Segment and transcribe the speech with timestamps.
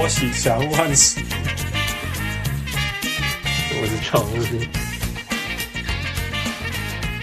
[0.00, 1.20] 我是小人物汉斯，
[3.80, 4.36] 我是常务，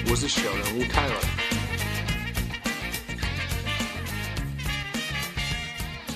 [0.09, 1.13] 我是小人物泰尔。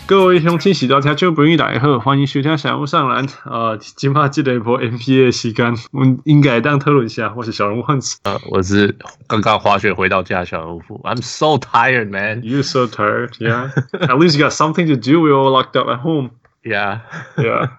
[0.06, 3.26] 各位乡亲，喜多听就不容易来贺，欢迎收听小人物上篮。
[3.46, 7.34] 呃，今麦这一波 NBA 的时间，我们应该当讨论一下。
[7.38, 10.82] 我是小人物汉斯，呃，我是刚刚滑雪回到家小人物。
[11.06, 12.44] I'm so tired, man.
[12.44, 13.38] You so tired?
[13.40, 13.72] Yeah.
[13.94, 15.22] At least you got something to do.
[15.22, 16.32] We all locked up at home.
[16.64, 17.02] Yeah,
[17.38, 17.72] yeah.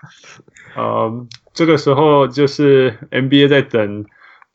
[0.75, 4.07] 呃，这个时候就是 NBA 在等，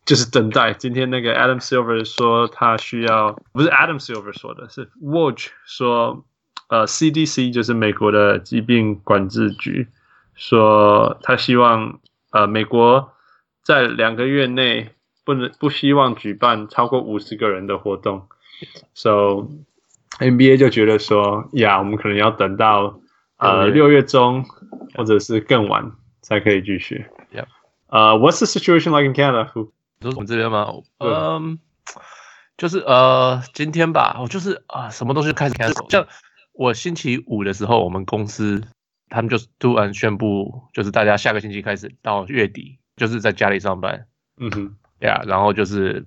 [0.06, 0.74] 就是等待。
[0.74, 6.26] 今天那个 Adam Silver 说他需要，不是 Adam Silver 说的，是 Woj 说。
[6.68, 9.88] 呃，CDC 就是美国的疾病管制局，
[10.34, 12.00] 说他希望
[12.32, 13.14] 呃美国
[13.62, 14.90] 在两个月内
[15.24, 18.28] 不能不希望举办超过五十个人的活动
[18.96, 19.48] ，So
[20.18, 23.00] NBA 就觉得说呀，我们可能要等到
[23.46, 24.46] 呃六月中
[24.96, 27.06] 或者是更晚才可以继续。
[27.34, 27.46] Yeah.
[27.88, 29.46] 呃，What's the situation like in Canada？
[30.00, 30.74] 都是我们这边吗？
[31.00, 31.56] 嗯、um,，
[32.58, 36.06] 就是呃今天吧，我就是啊、呃、什么东西开始开始像。
[36.58, 38.64] 我星期五的时候，我们公司
[39.10, 44.08] 他们就突然宣布，就是大家下个星期开始到月底，就是在家里上班。
[44.38, 46.06] 嗯哼，呀，然后就是，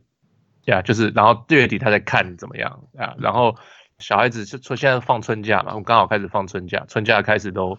[0.65, 3.15] 呀，就是，然后月底他在看怎么样啊？
[3.19, 3.57] 然后
[3.99, 7.79] 小孩子就春现在放春假嘛，我们刚好开始放春假，春假开始都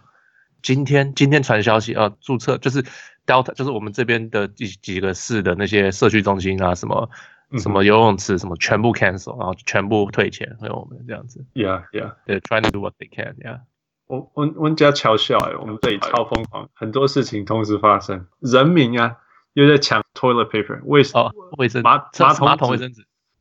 [0.61, 2.83] 今天今天传消息啊，注册就是
[3.25, 7.09] Delta，就是我们这边的几几个市的那些社区中心啊什么。
[7.57, 11.43] 什么游泳池什么全部 cancel，然后全部退钱给我们这样子。
[11.55, 12.13] Yeah, yeah.
[12.27, 13.37] They're trying to do what they can.
[13.39, 13.61] Yeah.
[14.05, 18.27] 我我我家桥笑哎，我们这里超疯狂，很多事情同时发生。
[18.39, 19.17] 人民啊，
[19.53, 23.07] 又在抢 toilet paper，卫生哦，卫生马马桶马桶卫生纸。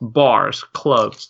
[0.00, 1.26] bars、clubs、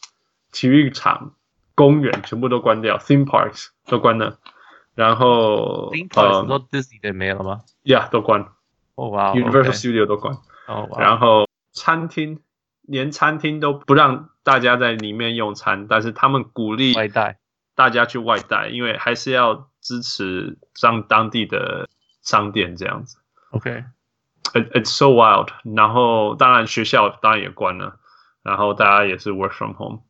[0.52, 1.34] 体育场、
[1.74, 4.38] 公园全部都关掉，theme parks 都关了。
[4.94, 8.46] 然后，theme parks 都 Disney 的没了吗？Yeah，都关。
[8.94, 10.36] 哦哇，Universal Studio 都关。
[10.66, 11.46] 哦哇，然后。
[11.72, 12.40] 餐厅
[12.82, 17.38] 连餐厅都不让大家在里面用餐，但是他们鼓励外带，
[17.76, 21.88] 大家去外带，因为还是要支持当当地的
[22.22, 23.18] 商店这样子。
[23.52, 25.50] OK，It's so wild。
[25.76, 28.00] 然后当然学校当然也关了，
[28.42, 30.00] 然后大家也是 work from home。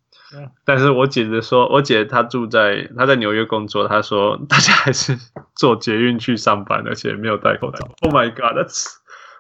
[0.65, 5.19] 但是我姐姐说，我姐她住在她在纽约工作，她说大家还是
[5.57, 7.89] 坐捷运去上班，而且没有戴口罩。
[8.03, 8.87] Oh my god，that's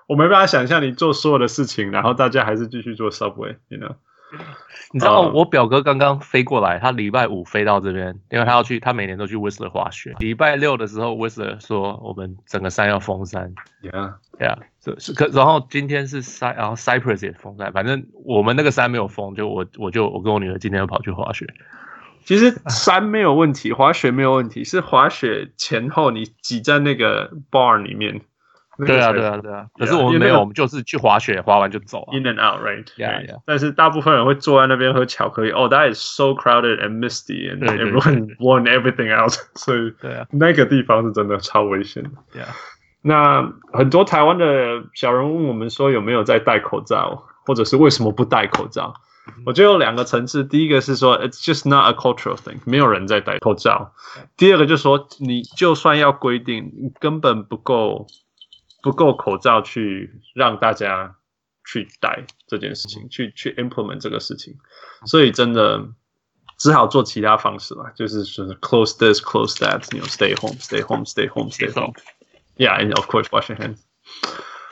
[0.09, 3.95] 我没办法想象你做所有的事情，然后大家还是继续做 Subway，you know？
[4.93, 10.17] 你知道我表哥刚刚飞过来，他礼拜五飞到这边，因为他要去，他每年都去 Whistler 滑雪。
[10.19, 14.59] 礼拜六的时候，Whistler 说我们整个山要封山，Yeah，Yeah，
[14.99, 21.47] 是可，然后今天是 Cy，然后 Cypress 也封山，反正我们那个山没有封，就我我就我跟我女儿今天要跑去滑雪。
[22.25, 28.21] 其实山没有问题，滑雪没有问题，是滑雪前后你挤在那个 bar 里面。
[28.87, 29.67] 对啊，对啊，对啊。
[29.79, 32.09] 可是我们没有，我们就是去滑雪，滑完就走。
[32.13, 32.85] In and out, right?
[32.97, 33.41] Yeah, yeah.
[33.47, 35.51] 但是大部分人会坐在那边喝巧克力。
[35.51, 39.33] Oh, that is so crowded and misty, and everyone want everything out.
[39.55, 42.11] 所以，对啊，那个地方是真的超危险的。
[42.35, 42.47] Yeah.
[43.03, 48.95] 那很多台湾的小人问我们说有没有在戴口罩，或者是为什么不戴口罩？
[49.47, 50.43] 我觉得有两个层次。
[50.45, 53.93] 第一个是说，it's just not a cultural thing，没有人在戴口罩。
[54.37, 58.06] 第二个就是说，你就算要规定，你根本不够。
[58.82, 61.17] 不够口罩去让大家
[61.65, 64.56] 去戴这件事情，去去 implement 这个事情，
[65.06, 65.87] 所以真的
[66.59, 71.93] 只好做其他方式了，就是说 close this, close that，you know, stay home, stay home, stay home, stay home.
[72.56, 73.79] Yeah, and of course, wash your hands.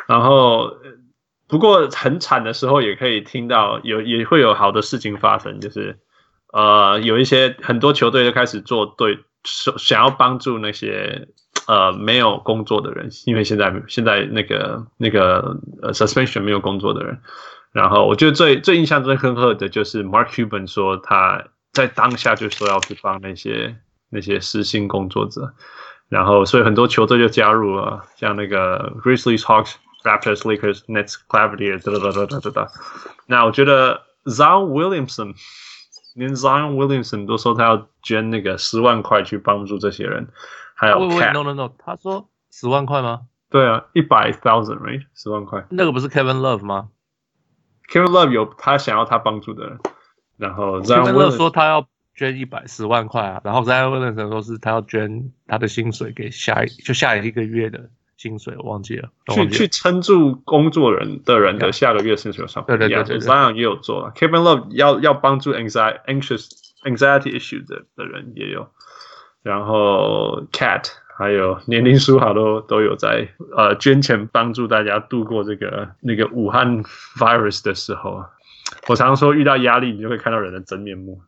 [0.06, 0.78] 然后
[1.46, 5.98] 不过很惨的时候，也可以听到有也会有好的事情发生，就是
[6.52, 11.28] 呃有一些很多球队就开始做对想想要帮助那些。
[11.68, 17.20] 呃，没有工作的人，因为现在现在那个那个呃，suspension 没有工作的人。
[17.72, 21.44] 然后我觉得最最印象最深刻的就是 Mark Cuban 说他
[21.74, 23.76] 在当下就说要去帮那些
[24.08, 25.52] 那些失薪工作者。
[26.08, 29.74] 然后所以很多球队就加入了，像那个 Grizzlies、Hawks、
[30.04, 32.72] Raptors、Lakers、nets clavier 哒哒哒哒哒哒哒。
[33.26, 35.34] 那我觉得 Zion Williamson。
[36.14, 40.26] 连 Zion Williamson 都说他要捐那个十万块去帮助这些人，
[40.78, 41.32] 还有 Cat。
[41.34, 43.22] No No No，他说十万块吗？
[43.50, 45.04] 对啊，一百 thousand，right？
[45.14, 45.66] 十万块。
[45.70, 46.88] 那个不是 Kevin Love 吗
[47.90, 49.78] ？Kevin Love 有他想要他帮助的人，
[50.36, 57.90] 然后 Kevin Love 说他要捐一百十万块啊，然后 Zion Williamson 说是他要捐他的薪水给下一就下一个月的。
[58.18, 62.64] 薪水我忘记了，去去撑住工作人的人的下个月薪水上。
[62.66, 66.50] 对对对对，Zion 也有做，Kevin Love 要要帮助 anxiety anxious
[66.82, 68.68] anxiety issues 的的人也有，
[69.42, 70.84] 然后 Cat
[71.16, 76.82] 还有 年龄书好多都有在呃捐钱帮助大家度过这个那个武汉
[77.18, 78.24] virus 的时候。
[78.86, 81.22] 我常说遇到压力，你就会看到人的真面目。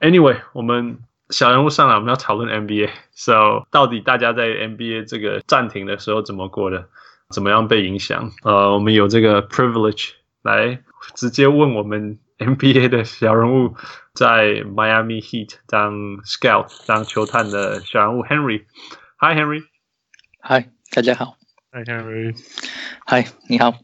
[0.00, 0.98] Anyway，我们。
[1.30, 2.88] 小人物上来，我们要讨论 NBA。
[3.10, 6.86] So，到底大家在 NBA 这个暂停的时候怎么过的？
[7.30, 8.30] 怎么样被影响？
[8.44, 10.10] 呃，我们有这个 privilege
[10.42, 10.78] 来
[11.14, 13.74] 直接问我们 NBA 的小人物，
[14.14, 18.64] 在 Miami Heat 当 scout 当球探的小人物 Henry。
[19.18, 19.62] Hi Henry。
[20.40, 21.36] Hi，大家好。
[21.72, 22.36] Hi Henry。
[23.06, 23.74] Hi，你好。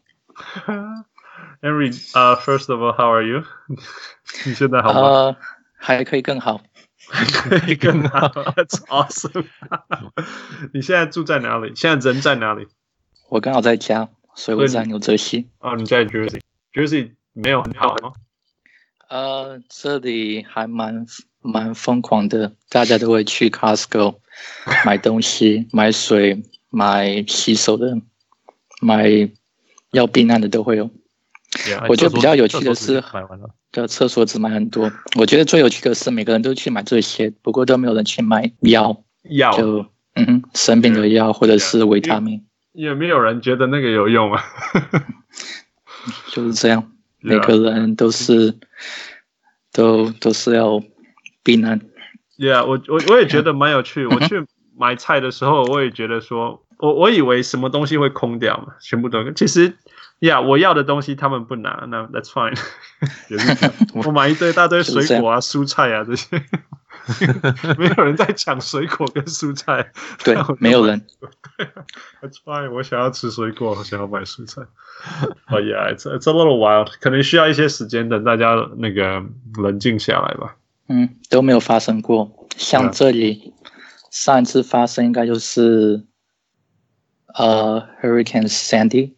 [1.61, 3.43] Henry，呃、uh,，First of all，how are you？
[4.45, 4.99] 你现在好吗？
[4.99, 5.37] 呃、uh,，
[5.77, 6.61] 还可以更好。
[7.09, 9.45] 还可以更好，That's awesome！
[10.73, 11.73] 你现在住在哪里？
[11.75, 12.67] 现在人在哪里？
[13.29, 15.49] 我刚好在家，所以我在纽泽西。
[15.59, 16.05] 哦，你在
[16.73, 18.13] Jersey？Jersey 没有很好吗？
[19.09, 21.05] 呃，这里还蛮
[21.41, 24.15] 蛮疯狂的，大家都会去 Costco
[24.85, 27.95] 买东西、买水、买洗手的、
[28.81, 29.29] 买
[29.91, 30.89] 要避难的都会有。
[31.67, 33.03] Yeah, 我觉得比较有趣的是，
[33.71, 34.91] 的厕所只买很多。
[35.19, 39.03] 我觉得最有趣的是，每个人都去买这些，不过都没有人去买药。
[39.29, 39.85] 药就
[40.15, 42.43] 嗯哼，生病的药或者是维他命。
[42.71, 44.43] 也没有人觉得那个有用啊？
[46.31, 48.55] 就是这样，每个人都是
[49.71, 50.81] 都都是要
[51.43, 51.79] 避难。
[52.37, 54.05] Yeah，我我我也觉得蛮有趣。
[54.09, 54.45] 我去
[54.77, 59.77] 买菜的时候，我也觉得说，我我以为什么东西会空掉嘛，全部都其实。
[60.19, 62.57] 呀、yeah，我要的东西他们不拿，那 That's fine。
[63.29, 66.41] 也是我买一堆大堆水果啊、蔬菜啊这些，
[67.77, 69.91] 没有人在抢水果跟蔬菜。
[70.23, 71.05] 对， 没有人。
[72.21, 72.71] That's fine。
[72.71, 74.61] 我想要吃水果，我想要买蔬菜。
[75.49, 76.93] Oh yeah，it's it's a little wild。
[76.99, 79.23] 可能需要一些时间等大家那个
[79.55, 80.55] 冷静下来吧。
[80.87, 82.47] 嗯，都没有发生过。
[82.55, 83.53] 像这里.
[84.11, 86.05] 上一次发生应该就是
[87.33, 89.13] 呃、uh,，Hurricane Sandy。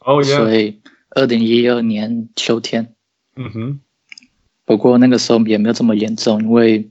[0.00, 2.96] 哦、oh, yeah.，所以二零一二年秋天，
[3.36, 3.80] 嗯哼，
[4.64, 6.90] 不过那个时候也没有这么严重，因为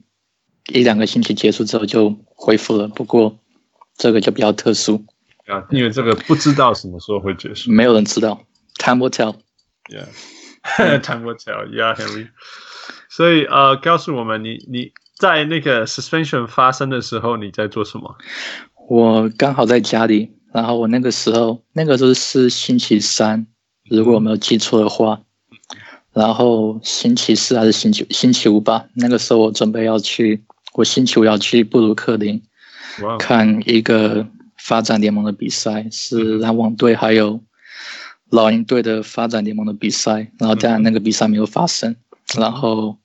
[0.73, 2.87] 一两个星期结束之后就恢复了。
[2.87, 3.37] 不过
[3.97, 5.05] 这个就比较特殊，
[5.47, 8.41] 啊，因为这个不知道什么时候会结束，没有人知道
[8.77, 9.35] ，Time will tell。
[9.89, 12.29] Yeah，Time will tell，Yeah，Henry。
[13.09, 18.15] 所以呃，告诉我们你你在那个 suspension 发生的时候你在做什么？
[18.87, 20.31] 我刚好在家里。
[20.51, 23.45] 然后我那个时候，那个时候是星期三，
[23.87, 25.21] 如果我没有记错的话。
[26.11, 28.87] 然后星期四还是星期星期五吧？
[28.95, 30.43] 那个时候我准备要去，
[30.79, 32.41] 我星期五要去布鲁克林
[33.19, 34.25] 看一个
[34.57, 37.43] 发展联盟的比赛，是篮网队还有
[38.29, 40.31] 老鹰队的发展联盟的比赛。
[40.39, 41.97] 然后当然那个比赛没有发生。
[42.37, 42.97] 然后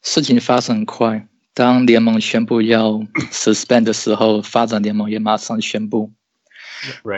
[0.00, 3.00] 事情发生很快，当联盟宣布要
[3.32, 6.12] suspend 的时候，发展联盟也马上宣布。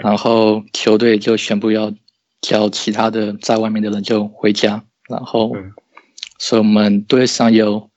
[0.02, 1.92] 然后球队就宣布要
[2.40, 5.54] 叫其他的在外面的人就回家，然后，
[6.38, 7.88] 所以我们队上有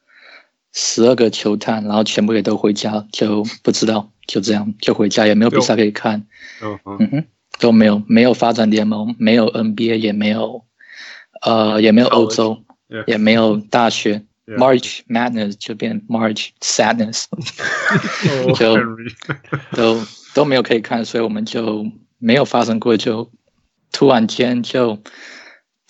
[0.73, 6.25] 十二个球探，然后全部也都回家，就不知道就这样就回家，也没有比赛可以看，
[6.61, 7.25] 嗯哼，
[7.59, 10.65] 都没有，没有发展联盟，没有 NBA，也没有，
[11.41, 13.03] 呃，也没有欧洲，yeah.
[13.07, 17.25] 也没有大学，yeah.，March Madness 就变 March Sadness，
[18.55, 18.77] 就
[19.75, 20.01] 都。
[20.33, 21.85] 都没有可以看，所以我们就
[22.17, 23.29] 没有发生过，就
[23.91, 24.97] 突然间就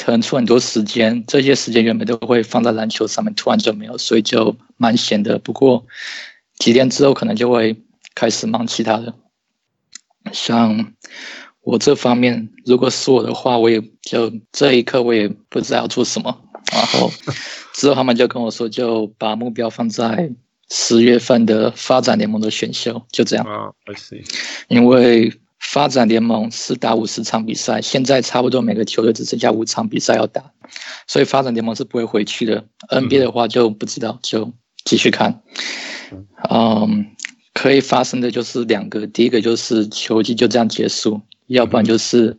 [0.04, 5.38] 腾出很多时间，这些时间原本都会放在篮球上面，突然就没有，所以就蛮闲的。
[5.40, 5.86] 不过
[6.58, 7.76] 几天之后可能就会
[8.16, 9.14] 开始忙其他的，
[10.34, 10.94] 像
[11.62, 16.42] 我这方面，如果是我的话，我也就这一刻我也不知道要做什么，
[16.74, 17.12] 然后
[17.74, 20.32] 之后他们就跟我说，就把目标放在。
[20.74, 23.46] 十月份的发展联盟的选秀就这样。
[23.46, 24.24] 啊，I see。
[24.70, 30.52] 因为发展联盟是打五十场比赛，现在差不多每个球队只剩下五场比赛要打，
[31.08, 32.66] 所以发展联盟是不会回去的。
[32.90, 34.52] NBA 的话就不知道，就
[34.84, 35.42] 继续看。
[36.50, 37.06] 嗯，
[37.54, 42.38] 可以发生的就是两个，第一个就是球季就这样结束，要不然就是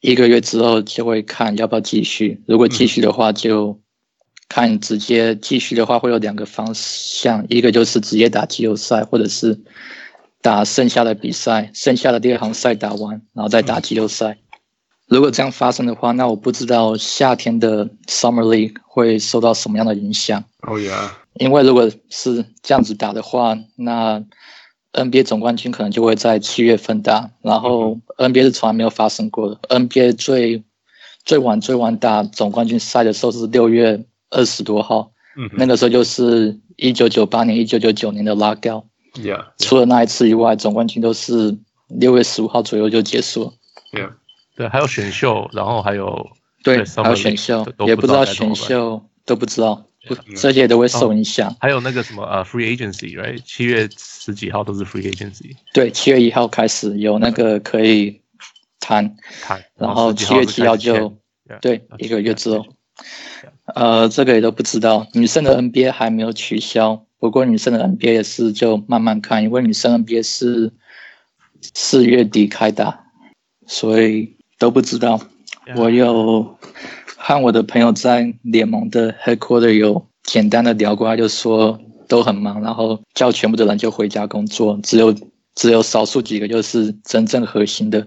[0.00, 2.40] 一个月之后就会看要不要继续。
[2.46, 3.80] 如果继续的话，就
[4.48, 9.60] 看直接继续的话，会有两个方向，一个就是直接打季后赛，或者是
[10.44, 14.36] 打剩下的比赛，剩下的第二行赛打完，然后再打季后赛。
[15.06, 20.44] 如果这样发生的话，那我不知道夏天的 Summer League 会受到什么样的影响。
[20.60, 24.22] 哦呀，因为如果是这样子打的话，那
[24.92, 29.58] NBA 总冠军可能就会在七月份打，然后 NBA 是从来没有发生过的。
[29.70, 30.62] NBA 最
[31.24, 38.84] 最晚最晚打总冠军赛的时候是六月二十多号，嗯，那个时候就是一九九八年、一九九九年的 Lockout。
[39.14, 41.56] Yeah，除了那一次以外，总冠军都是
[41.88, 43.52] 六月十五号左右就结束了。
[43.92, 44.10] Yeah，
[44.56, 46.30] 对，还有选秀，然后还有
[46.62, 49.84] 对，还有选秀，也不知道选秀都不知道。
[50.06, 51.56] 不，这些都会受影响。
[51.60, 53.40] 还有那个什么呃，free agency，right？
[53.42, 55.56] 七月十几号都是 free agency。
[55.72, 58.20] 对，七月一号开始有那个可以
[58.80, 61.16] 谈，谈，然后七月七号就
[61.62, 62.66] 对一个月之后，
[63.74, 65.06] 呃，这个也都不知道。
[65.14, 70.70] 女生的 NBA 还没有取消，不过女生的 NBA 也是就慢慢看，因为女生 NBA 是
[71.72, 73.06] 四月底开打，
[73.66, 75.18] 所以都不知道。
[75.74, 76.58] 我有。
[77.16, 85.14] 和我的朋友在联盟的 headquarter 有简单的聊过，他就说都很忙，然后叫全部的人就回家工作，只有
[85.54, 88.06] 只有少数几个就是真正核心的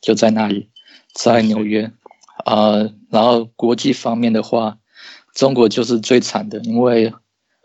[0.00, 0.70] 就在那里，
[1.12, 1.92] 在纽约。
[2.46, 4.78] 呃，然后国际方面的话，
[5.34, 7.12] 中国就是最惨的，因为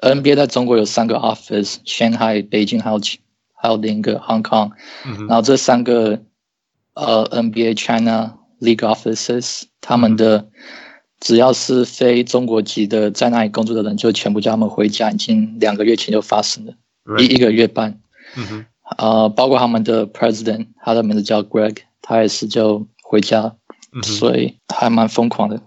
[0.01, 2.99] NBA 在中国有三个 office，Shanghai、北京还有
[3.53, 4.71] 还有另一个 Hong Kong，
[5.27, 6.19] 然后这三个
[6.95, 10.47] 呃 NBA China League offices 他们的。
[11.23, 15.11] 只要是非中国籍的在那里工作的人，就全部叫他们回家。
[15.11, 16.73] 已经两个月前就发生了，
[17.19, 18.01] 一一个月半。
[18.35, 18.65] 嗯哼，
[18.97, 23.55] 呃，包括他们的 president，他的名字叫 Greg，他也是就回家，
[24.01, 25.61] 所以还蛮疯狂的。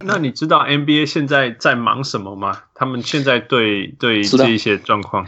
[0.00, 2.62] 那你知道 NBA 现在在忙什么吗？
[2.74, 5.26] 他们现在对对这一些状况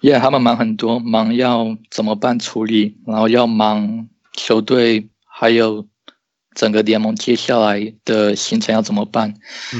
[0.00, 5.86] ，Yeah，他们忙很多，忙要怎么办处理，然后要忙球队，还有。
[6.54, 9.32] 整个联盟接下来的行程要怎么办？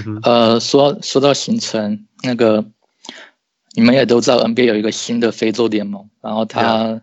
[0.06, 2.64] 嗯、呃，说说到行程，那个
[3.74, 7.02] 你们也都知道，NBA 有一个新的非洲联盟，然后他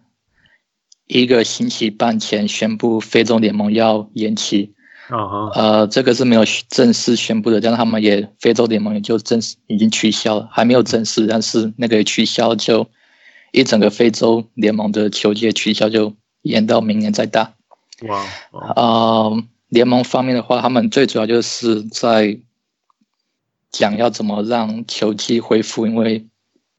[1.06, 4.74] 一个星期半前宣布非洲联盟要延期。
[5.10, 5.50] Uh-huh.
[5.54, 12.88] 呃，这个是没有正式宣布的，但是他们也非洲联盟也就正式已经取消了，还没有正式，但是那个也取消，就
[13.52, 16.14] 一整个非洲联盟的球季取消，就
[16.44, 17.54] 延到明年再打。
[18.08, 18.26] 哇，
[18.76, 19.32] 啊。
[19.70, 22.40] 联盟方面的话，他们最主要就是在
[23.72, 26.26] 讲要怎么让球季恢复，因为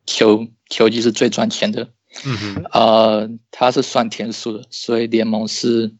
[0.06, 1.88] 球球季是最赚钱的。
[2.24, 2.64] 嗯哼。
[2.72, 5.94] 呃，它是算天数的，所以联盟是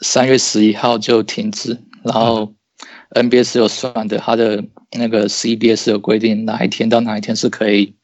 [0.00, 2.54] 三月十一号就停止，然后
[3.10, 7.94] NBA 是有算的，他的那个 CBA 是有规定哪一天到哪一天是可以。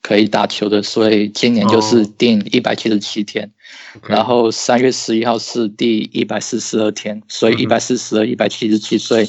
[0.00, 3.50] 可以打球的，所以今年就是定一百七十七天
[3.94, 4.10] ，oh.
[4.12, 9.28] 然后三月十一号是第一百四十二天，所以一百四十二、一百七十七岁，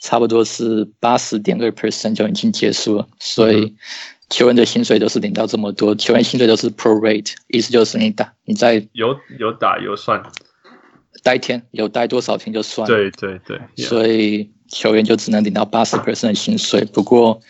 [0.00, 3.08] 差不多是八十点二 percent 就已经结束了。
[3.18, 3.74] 所以
[4.30, 9.08] 球员的薪水都是领到这么多，球员薪水都是 pro rate，意思就是你打你在有
[9.40, 10.22] 有打有算，
[11.26, 12.86] 待天有待多少天就算。
[12.86, 13.86] 对对对，yeah.
[13.88, 17.40] 所以球员就只能领到八十 percent 的薪水，不过。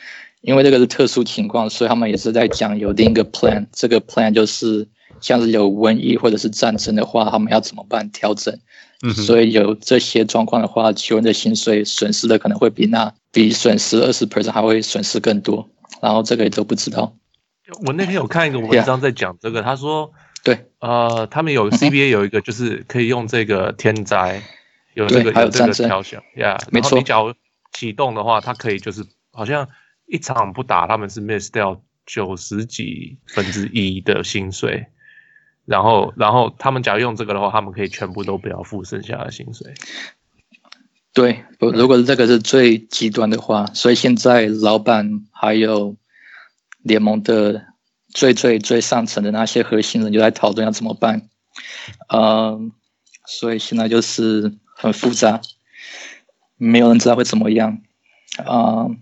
[0.43, 3.67] 因为这个是特殊情况，所以他们也是在讲有另一个 plan。
[3.73, 4.87] 这个 plan 就是
[5.21, 8.57] 像是有瘟疫或者是战争的话，他们要怎么办调整。
[9.03, 15.69] 嗯，所以有这些状况的话，球员的薪水损失的可能会比那比损失二十 percent 还会损失更多。
[16.01, 17.13] 然后这个也都不知道。
[17.85, 19.65] 我那天有看一个文章在讲这个，yeah.
[19.65, 20.13] 他说，
[20.47, 24.43] 对，呃，他们有 CBA 有一个就是可以用这个天灾，
[24.95, 26.97] 有这个还有这个调整呀，没错。
[26.97, 27.35] 你只要
[27.73, 29.69] 启动的话，它可以就是好像。
[30.09, 34.87] 一场不打，他们是 miss 掉九十几分之一的薪水，
[35.65, 39.75] 然后，然后他们假如用这个的话，他们可以全部都不要付剩下的薪水。
[41.13, 45.97] 对，如果是这个是最极端的话，所以现在老板还有
[46.85, 47.67] 联盟的
[48.17, 51.29] 最最最上层的那些核心人就在讨论要怎么办。
[52.09, 52.73] 嗯，
[53.27, 55.43] 所以现在就是很复杂，
[56.57, 57.83] 没有人知道会怎么样。
[58.49, 58.99] 嗯。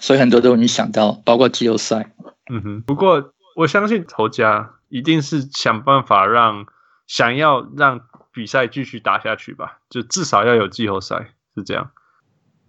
[0.00, 2.14] 所以很多都已经想到，包括季后赛。
[2.50, 6.64] 嗯哼，不过我相信头家一定是想办法让
[7.06, 8.00] 想要让
[8.32, 11.90] 比赛继续打下去吧，就至少要有季后赛，是这样。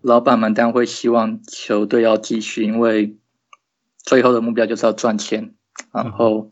[0.01, 3.18] 老板们当然会希望球队要继续，因为
[4.03, 5.53] 最后的目标就是要赚钱，
[5.91, 6.51] 然后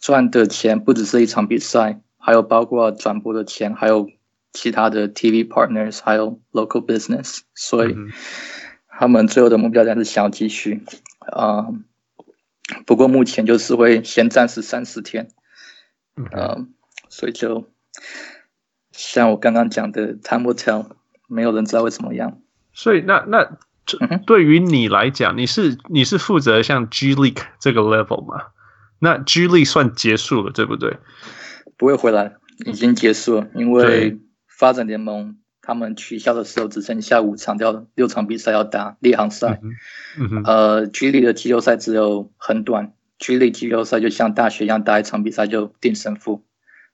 [0.00, 4.10] 赚的钱不只是一场比赛，还有包括转播的钱，还有
[4.52, 7.94] 其他的 TV partners，还有 local business，所以
[8.88, 10.82] 他们最后的目标还是想要继续。
[11.18, 11.84] 啊、嗯，
[12.86, 15.28] 不过目前就是会先暂时三十天。
[16.16, 16.66] 嗯、呃，
[17.08, 17.68] 所以就
[18.92, 20.86] 像我刚刚讲的，time will tell，
[21.28, 22.40] 没有人知道会怎么样。
[22.72, 28.46] 所以那那这对于你来讲，你是你是负责像 G League 这个 level 吗？
[28.98, 30.98] 那 G League 算结束了，对不对？
[31.76, 39.60] 不会回来，已经结束了，因为发展联盟他们取消的时候只剩下五场，要六场比赛要打列行赛。
[40.44, 42.92] 呃，G League 的季后赛只有很短。
[43.18, 46.44] G League 季后赛就像大学一样，打一场比赛就定胜负，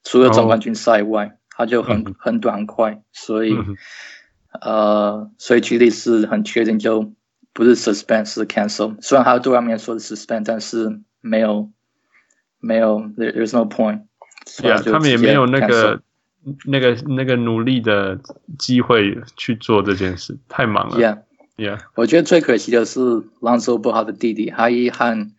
[0.02, 1.32] 除了总冠军赛外，oh.
[1.50, 3.76] 它就很很短很快，所以、嗯、
[4.52, 7.12] 呃，所以 G League 是很确定就
[7.52, 8.97] 不是 suspend 是 cancel。
[9.00, 11.71] 虽然他对外面说的 suspend，但是没有
[12.59, 14.02] 没有 there, there's no point。
[14.59, 16.02] Yeah，他们也没有那个
[16.64, 18.19] 那个那个努力的
[18.59, 20.97] 机会去做这件事，太忙了。
[21.57, 23.00] Yeah，Yeah，我觉得最可惜的是
[23.40, 25.30] Lonzo Ball 的弟弟，他一和。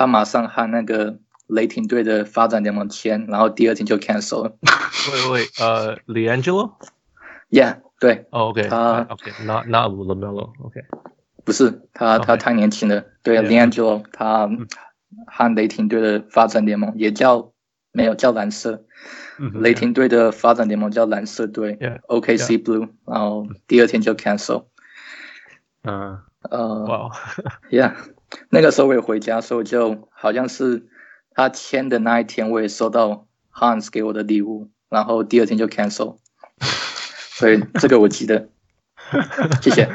[0.00, 4.56] 他马上和那个雷霆队的发展联盟签，然后第二天就 cancel 了。
[5.12, 8.26] 喂喂，呃，LiAngelo？Yeah，对。
[8.30, 10.80] Oh, OK，他 OK，Not Not LaMelo，OK。
[11.44, 13.04] 不是，他他太年轻了。
[13.22, 14.48] 对，LiAngelo，他
[15.26, 17.52] 和雷霆队的发展联盟也叫
[17.92, 18.84] 没有叫蓝色，
[19.54, 21.78] 雷霆队的发展联盟叫蓝色队
[22.08, 24.66] ，OKC Blue，然后第二天就 cancel。
[25.82, 26.18] 嗯，
[26.50, 27.10] 呃，哇
[27.70, 27.94] ，Yeah。
[28.50, 30.86] 那个时候我也回家，所以就好像是
[31.30, 36.18] 他签的那一天，我也收到 Hans 给我的礼物，然后第二天就 cancel，
[37.38, 38.48] 所以这个我记得。
[39.62, 39.88] 谢谢。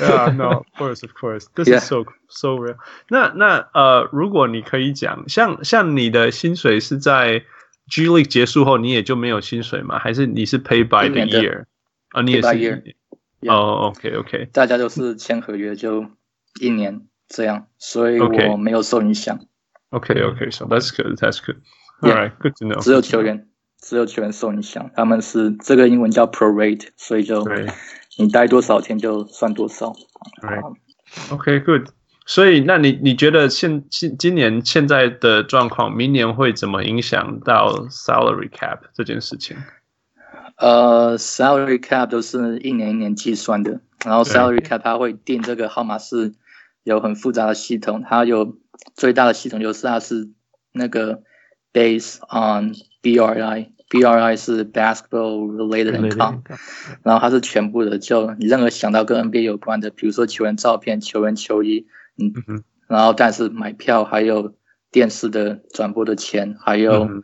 [0.00, 2.76] Yeah, no, of course, of course, this is so so real.
[3.08, 7.42] 那那呃，如果你可以讲，像像你的薪水是在
[7.90, 9.98] G League 结束后，你也就没有薪水吗？
[9.98, 11.64] 还是你是 pay by the year？
[12.10, 12.96] 啊，你也是。
[13.48, 14.48] 哦，OK，OK。
[14.52, 16.06] 大家都是签合约就
[16.60, 17.02] 一年。
[17.28, 19.38] 这样，所以我没有受影响。
[19.90, 22.82] OK，OK，so that's good，that's good，all right，good to know。
[22.82, 23.46] 只有球员，
[23.80, 27.46] 只有球员受影响，他们是这个英文叫 prorate，所以就
[28.16, 29.94] 你待多少天就算多少。
[31.30, 31.88] OK，good。
[32.26, 39.56] 所以，那你你觉得现今今年现在的状况，明年会怎么影响到 salary cap 这件事情？
[40.56, 46.34] 呃，salary cap 都是一年一年计算的，然后 salary cap 它会定这个号码是。
[46.84, 48.56] 有很复杂的系统，它有
[48.94, 50.30] 最大的系统就是它是
[50.72, 51.22] 那个
[51.70, 56.42] based on BRI，BRI 是 basketball related income，
[57.02, 61.86] 然后它是全部的，就你任何想到跟 NBA 有关的，比如说球员照片、球员球衣，
[62.18, 64.54] 嗯，然后但是买票还有
[64.90, 67.22] 电视的转播的钱，还有、嗯、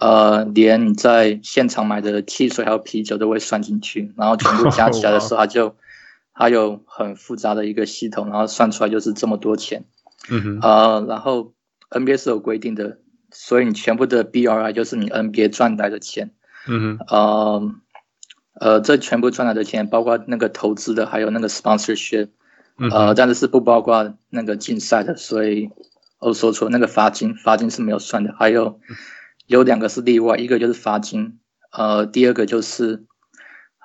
[0.00, 5.74] 呃连你在现场买的汽水还有啤酒都会算进去，然后全部加起来的时候， 它就。
[6.38, 9.86] 它有很复杂的一个系统，然后算出来就是这么多钱。
[10.28, 10.58] 嗯哼。
[10.60, 11.54] 呃，然后
[11.88, 12.98] NBA 是有规定的，
[13.38, 16.30] 所以你全部的 BRI 就是你 NBA 赚来的钱。
[16.66, 17.06] 嗯哼。
[17.08, 17.74] 呃，
[18.60, 22.28] 呃，这全部赚来的钱包括那个投资的，还有那个 sponsorship。
[22.78, 22.90] 嗯。
[22.90, 25.70] 呃，但是是不包括那个竞赛的，所以
[26.18, 28.34] 我说错，那个罚金，罚金是没有算的。
[28.38, 28.80] 还有
[29.46, 31.38] 有两个是例外，一个就是罚金，
[31.70, 33.04] 呃，第二个就是。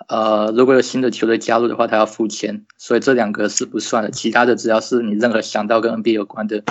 [0.08, 4.10] 呃，如果有新的球队加入的话，他要付钱，所以这两个是不算的。
[4.10, 6.64] 其他的只要是你任何想到跟 NBA 有关的，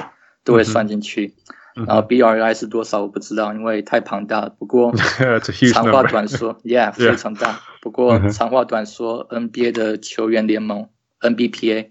[0.42, 1.36] 都会算进去。
[1.48, 1.54] 嗯、
[1.86, 4.50] 然后 BRI 是多少我不知道，因为太庞大了。
[4.58, 4.92] 不过
[5.72, 7.60] 长话短说， Yeah，非常大。
[7.80, 10.88] 不过长话短说，NBA 的球员联盟
[11.20, 11.88] NBPA，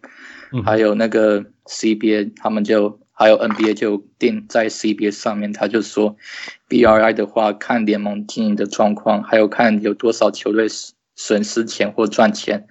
[0.64, 6.16] 还有那个 CBA，他们就还有 NBA 就定在 CBA 上面，他就说
[6.68, 10.68] BRI 的话，看联盟经营的状况，还有看有多少球队。
[11.22, 12.66] 损失钱或赚钱，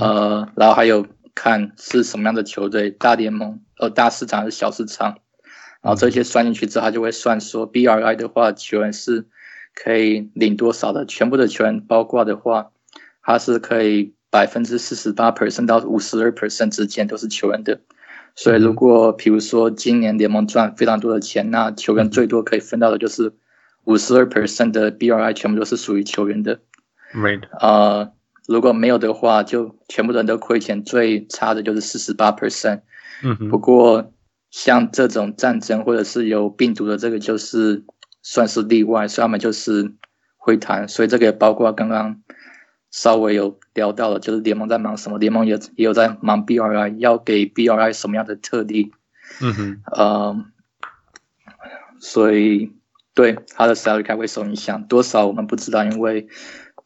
[0.00, 5.18] 呃，然后还有看是什么样的球队，大联盟、呃大市场还是小市场，
[5.88, 9.24] 然后这些算进去之后，他就会算说 BRI 的话，球员是
[9.74, 12.72] 可以领多少的，全部的球员包括的话，
[13.22, 17.80] 他是可以百分之四十八 percent 到五十二 percent 之间都是球员的，
[18.36, 23.32] 所以如果比如说今年联盟赚非常多的钱，那球员最多可以分到的就是
[23.84, 26.60] 五十二 percent 的 BRI 全部都是属于球员的。
[27.14, 27.40] Right.
[27.58, 28.12] 呃，
[28.46, 32.82] 如果没有的话，就全部人都亏钱，最差的就是四十八 percent。
[33.24, 33.48] 嗯哼。
[33.48, 34.12] 不过
[34.50, 37.84] 像这种战争或者是有病毒的这个，就是
[38.22, 39.94] 算是例外，所以他们就是
[40.36, 40.88] 会谈。
[40.88, 42.22] 所以这个也包括刚刚
[42.90, 48.92] 稍微有聊到了，就是联盟在忙什么，联盟也也有在忙 BRI，要给 BRI 什么样的特例。
[49.40, 49.82] 嗯哼。
[49.92, 50.44] 呃，
[52.00, 52.72] 所以
[53.14, 56.28] 对他的 salary 会受影响，多少我们不知道，因为。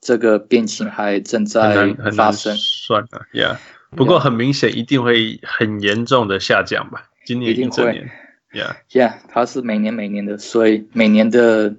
[0.05, 3.59] 这个病情还正在发生，算了，Yeah。
[3.97, 7.05] 不过很明显，一定会很严重的下降吧？
[7.25, 8.11] 今年一整年
[8.53, 11.75] ，Yeah，Yeah，它是每年每年的，所以每年的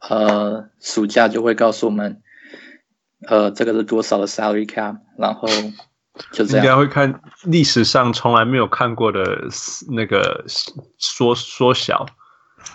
[0.00, 2.20] 呃暑假就会告诉我们，
[3.26, 5.48] 呃，这个是多少的 salary cap，然后
[6.32, 6.64] 就这样。
[6.66, 9.48] 应该会看历史上从来没有看过的
[9.90, 10.44] 那个
[10.98, 12.06] 缩缩小，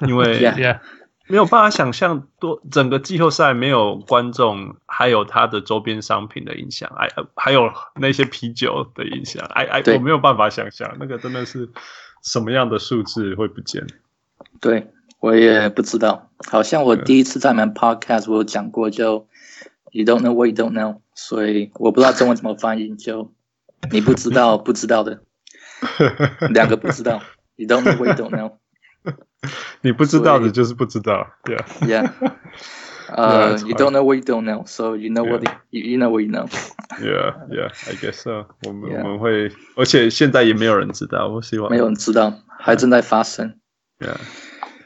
[0.07, 0.79] 因为 Yeah.
[1.29, 11.69] 没有办法想象多整个季后赛没有观众，还有它的周边商品的影响，哎，还有那些啤酒的影响，哎哎，我没有办法想象那个真的是
[12.23, 13.85] 什么样的数字会不见。
[14.59, 19.27] 对，我也不知道，好像我第一次在你们 podcast 我有讲过，就
[19.91, 23.31] you don't know what you don't know，所以我不知道中文怎么翻译，就
[23.91, 25.21] 你不知道不知道的，
[26.49, 27.21] 两个不知道
[27.55, 28.53] ，you don't know what you don't know。
[29.81, 32.11] 你不知道的就是不知道，Yeah, Yeah.
[33.07, 36.09] 呃、uh, You don't know what you don't know, so you know what you you know
[36.09, 36.47] what you know.
[36.99, 38.45] Yeah, yeah, I guess so.
[38.67, 43.55] 我们我们会，而且现在也没有人知道，我希望没有人知道，还正在发生。
[43.99, 44.17] Yeah，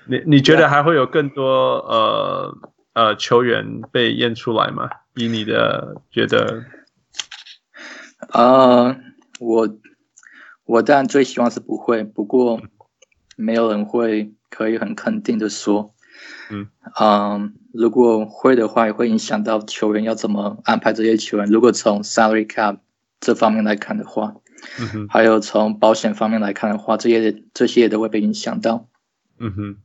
[0.07, 1.43] 你你觉得还会有更多
[1.79, 2.57] 呃
[2.93, 4.89] 呃球员被验出来吗？
[5.15, 6.63] 以你的觉得？
[8.29, 8.95] 啊，
[9.39, 9.67] 我
[10.65, 12.61] 我当然最希望是不会，不过
[13.35, 14.31] 没有人会。
[14.53, 15.95] 可以很肯定的说，
[16.51, 16.67] 嗯，
[16.99, 21.47] 嗯、um,，如果会的话，也会影响到球员要怎么安排这些球员。
[21.47, 22.77] 如果从 salary cap
[23.19, 24.35] 这方面来看的话，
[24.79, 28.87] 嗯哼，还有从保险方面来看的话，这些这些也都会被影响到。
[29.39, 29.77] 嗯哼，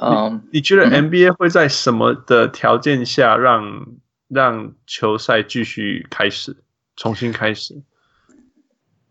[0.00, 6.56] 嗯、um,，你觉得 NBA 会在什么的条件下让、嗯、让球赛继续开始，
[6.94, 7.82] 重新开始？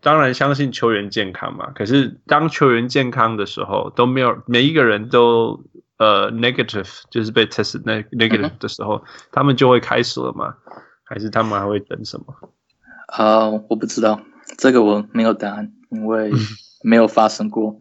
[0.00, 5.64] 当然相信球员健康嘛，可是当球员健康的时候，都没有每一个人都
[5.98, 10.54] 呃 negative，就是被 test negative 的时候，嗯，他们就会开始了吗？
[11.04, 12.26] 还是他们还会等什么？
[13.08, 14.20] 啊，uh,，我不知道，
[14.58, 16.30] 这个我没有答案，因为
[16.82, 17.80] 没有发生过。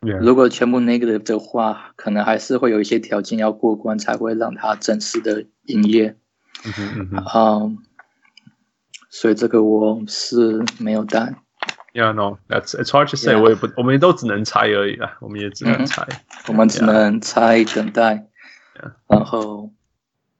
[0.00, 6.16] 如果全部 negative 的话，可能还是会有一些条件要过关，才会让他正式的营业。
[6.64, 7.16] 嗯哼嗯哼。
[7.18, 7.76] 啊，uh,，
[9.10, 11.36] 所以这个我是没有答案。
[11.93, 13.35] Yeah, no, that's it's hard to say.
[13.35, 13.41] Yeah.
[13.41, 15.15] 我也不，我们都只能猜而已啦。
[15.21, 18.27] 我们也只能猜，嗯、我们只能猜等待，
[18.75, 18.91] yeah.
[19.07, 19.71] 然后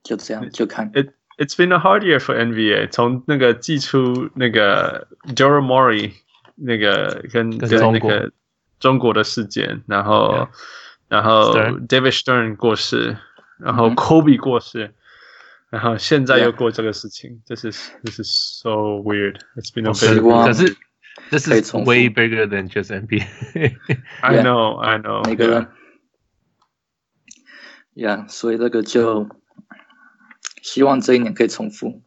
[0.03, 0.91] 就这样就看。
[0.91, 2.91] It it's been a hard year for NBA。
[2.91, 6.11] 从那个季初那个 Daryl Morey
[6.55, 8.29] 那个跟跟那个
[8.81, 10.47] 中国的事件，然后、yeah.
[11.07, 11.53] 然后
[11.87, 13.15] David Stern 过世，
[13.59, 14.93] 然后 Kobe 过世，嗯、
[15.69, 17.71] 然后现在又过这个事情，这是
[18.03, 19.39] 这是 so weird.
[19.55, 20.45] It's been a bit.
[20.45, 20.75] 可是。
[21.31, 23.25] This is way bigger than just NBA.
[24.21, 25.23] I know, I know.
[25.25, 25.67] 每个人，
[27.95, 29.29] Yeah，所以这个就
[30.61, 32.03] 希望这一年可以重复。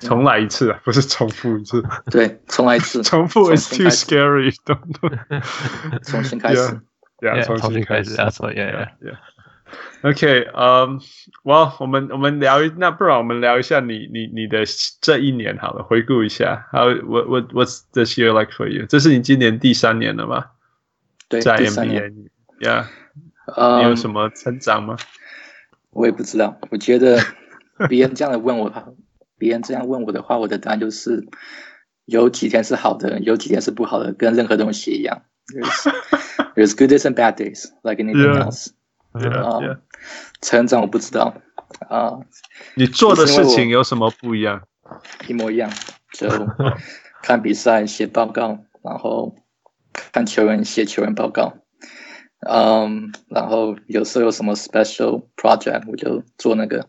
[0.00, 1.82] 重来一次啊，不是重复一次。
[2.10, 3.02] 对，重来一次。
[3.02, 4.54] 重复 is too scary.
[6.02, 6.80] 重新开始。
[7.20, 8.16] Yeah，重新开始。
[8.16, 8.54] That's right.
[8.54, 9.18] Yeah, yeah.
[10.03, 10.99] OK，嗯、
[11.43, 14.63] um,，Well，我们我们聊一，那不然我们聊一下你你你的
[15.01, 16.67] 这一年好了，回顾一下。
[16.71, 18.85] How what what what's this year like for you？
[18.85, 20.45] 这是你今年第三年了吗？
[21.27, 22.13] 对，第三年。
[22.59, 22.85] Yeah，、
[23.47, 24.97] um, 你有什么成长吗？
[25.89, 26.59] 我也不知道。
[26.69, 27.19] 我觉得
[27.89, 28.71] 别人这样的问我，
[29.37, 31.27] 别人这样问我的话，我的答案就是
[32.05, 35.23] 有几天是好的，有几天是不好的，跟任何东西一样。
[35.47, 35.93] There's,
[36.55, 38.69] there's good days and bad days, like anything else.
[39.15, 39.31] Yeah.
[39.31, 39.77] Yeah, yeah.
[40.41, 41.35] 成长我不知道
[41.89, 42.11] 啊。
[42.11, 42.23] Uh,
[42.75, 44.61] 你做的事情有什么不一样？
[45.27, 45.71] 一模一样，
[46.13, 46.29] 就
[47.21, 49.35] 看比赛、写报告，然后
[50.11, 51.53] 看球员、写球员报告。
[52.47, 56.81] 嗯、um,，然后有时候有什么 special project，我就做那个。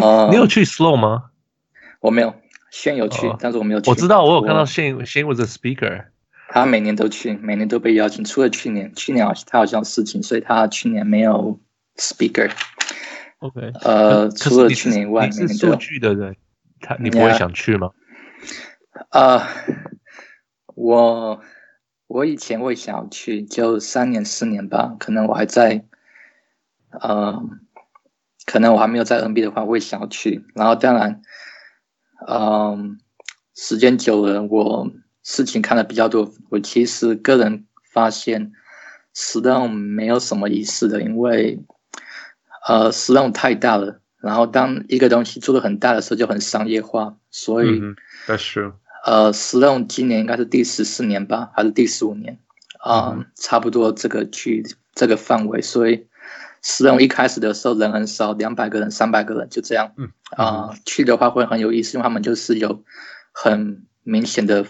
[0.00, 1.30] 啊、uh,，你有去 Slow 吗？
[2.00, 2.34] 我没有，
[2.70, 3.90] 现有去，oh, 但是我没有去。
[3.90, 6.04] 我知道，我有看到现现 was a speaker。
[6.48, 11.60] 他每年都去，每年都被邀请，除了去年，去年好像他好像事情，所以他去年没有
[11.96, 12.50] speaker。
[13.38, 16.36] OK，呃，除了去年以外，你是数据的人，
[16.80, 17.90] 他你不会想去吗？
[19.10, 19.44] 啊、uh,，
[20.74, 21.40] 我
[22.06, 25.84] 我以前会想要去，就三年四年吧，可能我还在，
[26.90, 27.50] 呃、uh,，
[28.46, 30.46] 可能我还没有在 NBA 的话，我会想要去。
[30.54, 31.22] 然后当然，
[32.26, 32.98] 嗯、uh,，
[33.54, 34.90] 时间久了，我。
[35.28, 38.52] 事情看的比较多，我其实个人发现
[39.12, 41.58] ，Sloan 没有什么仪式的，因为，
[42.68, 47.82] 呃，Sloan 太大了，然后当一个东西做的很大的时候，就很商业化，所以
[48.28, 48.74] ，That's true。
[49.04, 52.38] 呃，Sloan 今年应该是第十四年吧，还是第十五年？
[52.78, 54.62] 啊、呃，差不多这个距
[54.94, 56.06] 这个范围，所以
[56.62, 59.92] 私人一开始的时候人很少，两百个人、三百个人就这样。
[59.96, 62.84] 嗯啊、呃，去的话会很有意思，因为他们就是有
[63.32, 64.64] 很明显的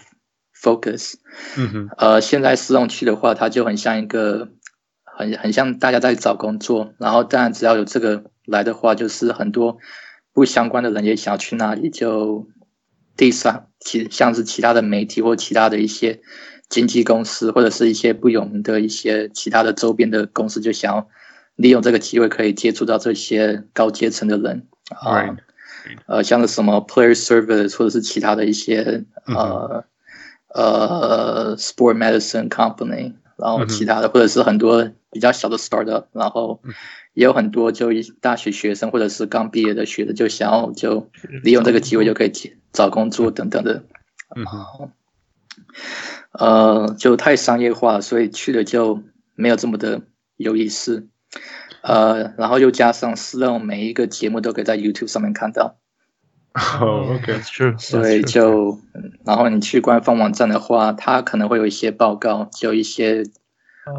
[0.61, 1.15] focus。
[1.55, 4.49] 嗯哼，呃，现在试用期的话，它就很像一个
[5.03, 9.77] 很很像大家在找工作，然后当然只要有这个来的话，就是很多
[10.33, 12.47] 不相关的人也想要去那里，就
[13.15, 16.21] 第三其像是其他的媒体或其他的一些。
[16.69, 21.07] 经纪公司或者是一些不有名的一些其他的周边的公司，就想要
[21.55, 25.37] 利用这个机会可以接触到这些高阶层的人啊.
[26.07, 29.83] 呃，像是什么 Player Service 或者是其他的一些呃、mm-hmm.
[30.53, 34.13] 呃 Sport Medicine Company，然后其他的、mm-hmm.
[34.13, 36.61] 或者是很多比较小的 Startup，然后
[37.13, 37.89] 也有很多就
[38.21, 41.09] 大学学生或者是刚毕业的学的就想要就
[41.43, 42.31] 利用这个机会就可以
[42.71, 43.83] 找工作等等的，
[44.35, 44.89] 嗯、mm-hmm.
[46.31, 49.01] 呃，就太商业化，所以去了就
[49.35, 50.01] 没有这么的
[50.35, 51.07] 有意思。
[51.81, 55.77] 呃，然后又加上是让每一个节目都可以在 YouTube 上面看到。
[56.79, 58.79] 哦、oh,，OK，是，所以就，
[59.25, 63.23] 然后你去官方网站的话，它可能会有一些报告，就一些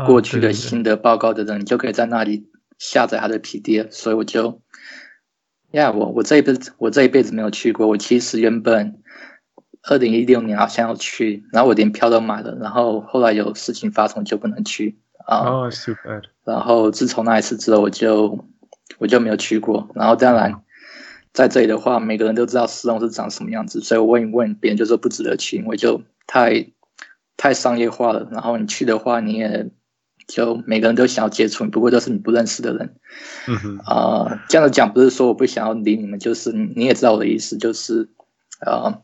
[0.06, 3.90] 过去的新的报告的人，你就可以在那里下载它的 PDF。
[3.90, 4.60] 所以我就，
[5.70, 9.00] 呀、yeah,，我我这一辈子我这一辈子没有去过，我其实原本。
[9.84, 15.38] 二零一六年好像要去，然后我连票都买了，然后后来有事情发生就不能去啊。
[15.48, 16.20] 哦、oh,，super。
[16.44, 18.44] 然后自从那一次之后，我就
[18.98, 19.88] 我就没有去过。
[19.94, 20.52] 然后当然
[21.38, 26.72] 在这里的话，每个人都知道斯隆是长什么样子，所以我问一问别人就说不值得去，因为就太
[27.36, 28.28] 太商业化了。
[28.32, 29.70] 然后你去的话，你也
[30.26, 32.96] 就每个人都想要接触你，不过都是你不认识的人。
[33.46, 33.78] 嗯哼。
[33.84, 38.08] 啊，这样子讲不是说我不想要理你们，就是你也知道我的意思，就是
[38.58, 38.98] 啊。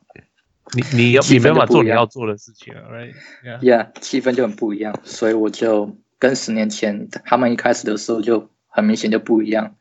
[0.74, 9.76] 你你要你没办法做你要做的事情，right？Yeah，气氛就很不一样，所以我就跟十年前他们一开始的时候就很明显就不一样。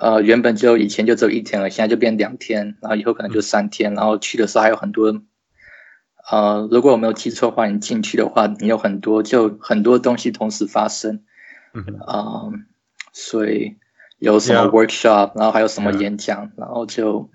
[0.00, 3.94] 呃，原本就以前就只有一天了，现在就变两天，然后以后可能就三天。
[3.94, 5.22] 然后去的时候还有很多，
[6.30, 11.22] 呃，如果我没有记错的话，你进去的话，你有很多就很多东西同时发生。
[11.74, 12.50] 嗯啊，
[13.12, 13.76] 所以
[14.18, 17.30] 有什么 workshop，然后还有什么演讲，然后就。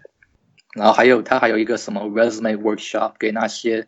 [0.76, 3.88] 然后还有他还有一个什么 resume workshop 给那些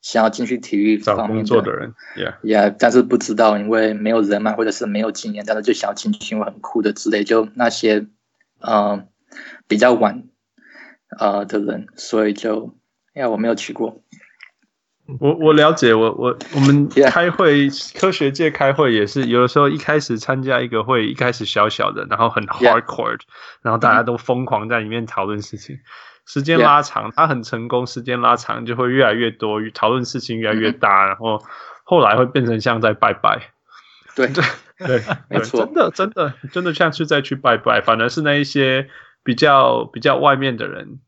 [0.00, 8.06] 想要进去体育方面做的人，yeah，yeah，但是不知道，因为没有人脉或者是没有经验，但是就想要进去，因为很酷的之类，就那些
[8.60, 9.04] 呃
[9.66, 10.24] 比较晚
[11.18, 12.76] 呃的人，所以就
[13.14, 14.02] 呀，yeah, 我没有去过。
[15.20, 17.98] 我我了解，我我我们开会，yeah.
[17.98, 23.20] 科学界开会也是有的时候一开始参加一个会，一开始小小的，然后很 hardcore，、yeah.
[23.62, 25.74] 然后大家都疯狂在里面讨论事情。
[25.76, 26.17] Mm -hmm.
[26.28, 27.86] 时间拉长，他很成功。
[27.86, 31.42] 时间拉长，就会越来越多，讨论事情越来越大，然后
[31.84, 33.50] 后来会变成像在拜拜。
[34.14, 34.44] 对对
[34.78, 37.80] 对，没错，真的真的真的像是在去拜拜。
[37.80, 38.90] 反而是那一些
[39.22, 41.00] 比较比较外面的人，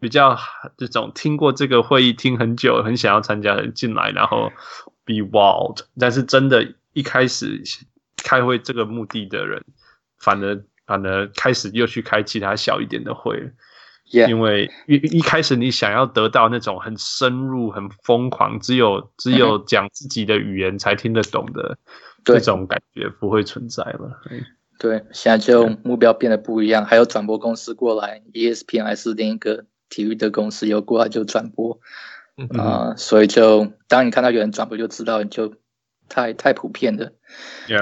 [0.00, 0.38] 比较
[0.76, 4.52] 这种听过这个会议听很久，很想要参加的人进来，然后
[5.06, 5.78] be wild。
[5.98, 7.62] 但是真的，一开始
[8.22, 9.64] 开会这个目的的人，
[10.18, 13.50] 反而反而开始又去开其他小一点的会。
[14.10, 14.28] Yeah.
[14.28, 21.76] 因为一一开始你想要得到那种很深入、很疯狂，只有只有讲自己的语言才听得懂的
[22.24, 24.18] 这种感觉不会存在了。
[24.78, 35.52] 对，现在就目标变得不一样，还有转播公司过来，ESPN 还是另一个体育的公司有过来就转播，啊、嗯呃，所以就当你看到有人转播，就知道就
[36.08, 37.12] 太太普遍了。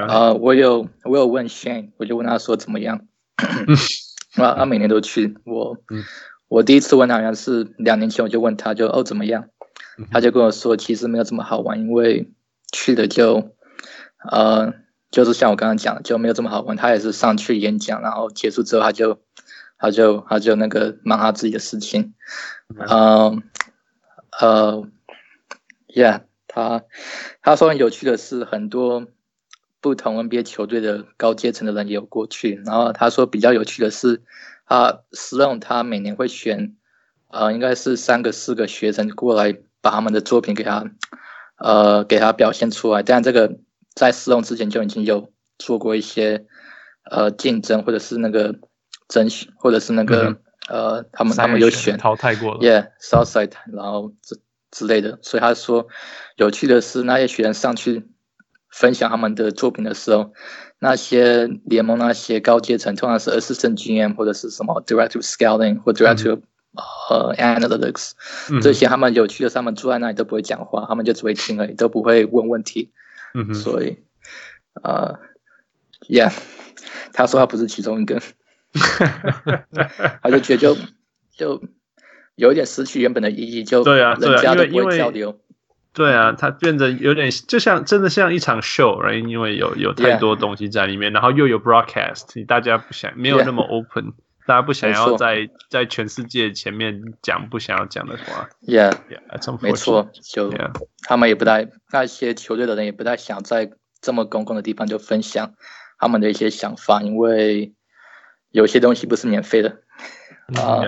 [0.09, 3.07] 啊、我有我有问 Shane，我就问他说怎么样。
[4.37, 5.37] 啊，他每年都去。
[5.45, 6.05] 我，嗯、
[6.49, 9.49] 我第一次问他好像是两年前，我就问他就，就哦怎么样？
[10.11, 12.31] 他就跟我说，其实没有这么好玩，因为
[12.71, 13.51] 去的就，
[14.31, 14.75] 呃，
[15.11, 16.77] 就是像我刚刚讲的，就没有这么好玩。
[16.77, 19.21] 他也是上去演讲，然后结束之后，他就，
[19.79, 22.15] 他就，他就那个忙他自己的事情。
[22.77, 23.43] 嗯，
[24.39, 24.87] 呃
[25.89, 26.83] ，Yeah，他
[27.41, 29.07] 他说很有趣的是很多。
[29.87, 34.21] 不同 NBA 球队的高阶层的人也有过去，然后他说比较有趣的是，
[34.67, 36.75] 他，Sloan 他每年会选，
[37.29, 40.91] 呃，应该是三个四个学生过来把他们的作品给他，
[41.59, 43.05] 呃，给他表现出来。
[43.05, 43.61] 但这个
[43.95, 46.47] 在 Sloan 之前就已经有做过一些，
[47.09, 48.57] 呃，竞争或者是那个
[49.07, 50.31] 甄选，或者是那个、
[50.69, 54.41] 嗯、呃，他们他们有选淘汰过了，Yeah，Southside，然后之
[54.73, 55.21] 之类的。
[55.23, 55.87] 所以他说
[56.35, 58.09] 有趣的是那些学生上去。
[58.77, 60.33] 分享他们的作品的时候，
[60.79, 66.41] 那些联盟那些高阶层，通常是 assistant GM 或者是什么 director scouting 或 director
[67.09, 68.11] 呃、嗯 uh, analytics，、
[68.51, 72.93] 嗯、这些他们有趣的是，他们坐在那里都不会讲话，他们就只会听而已，都不会问问题。
[73.33, 73.97] 嗯所以，
[74.83, 75.19] 呃、
[76.09, 76.33] uh,，yeah，
[77.15, 78.21] 他说他不是其中一个，
[80.23, 80.77] 他就觉得就
[81.35, 81.63] 就
[82.35, 85.41] 有一点失去原本的意义，就对啊，人家都不会交流。
[85.97, 89.27] 对啊，它变得有点就像真的像一场秀，right？
[89.27, 91.15] 因为有有太多东西在里面，yeah.
[91.15, 94.15] 然后又有 broadcast，大家不想没有那么 open，、yeah.
[94.47, 98.51] 大家不想要在在全世界前面讲不想要讲的话。
[98.61, 100.71] Yeah，yeah 没错，就、yeah.
[101.09, 103.71] 他们也不太那些球队的人也不太想在
[104.03, 105.55] 这么公共的地方就分享
[105.99, 107.73] 他们的一些想法，因为
[108.51, 109.79] 有些东西不是免费的
[110.55, 110.83] 啊。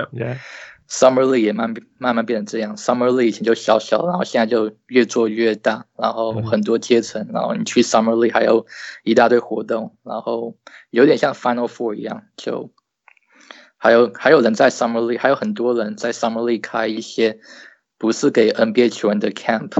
[0.88, 0.90] Uh.
[0.90, 8.66] Summer League 也慢慢慢变成这样，Summer League 以前就小小，然后现在就越做越大，然后很多阶层，然后你去 Summer League 还有
[9.04, 10.56] 一大堆活动，然后
[10.88, 12.70] 有点像 Final Four 一样，就
[13.76, 17.38] 还有还有人在 Summer League，还有很多人在 Summer League 开一些
[17.98, 19.72] 不是给 NBA 球员的 camp，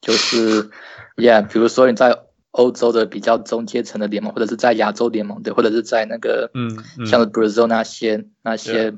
[0.00, 0.70] 就是
[1.16, 2.16] Yeah，比如说你在
[2.52, 8.94] 欧洲的比较中阶层的联盟，或者是在亚洲联盟的，或者是在那个嗯，嗯像 Brazil 那些那些。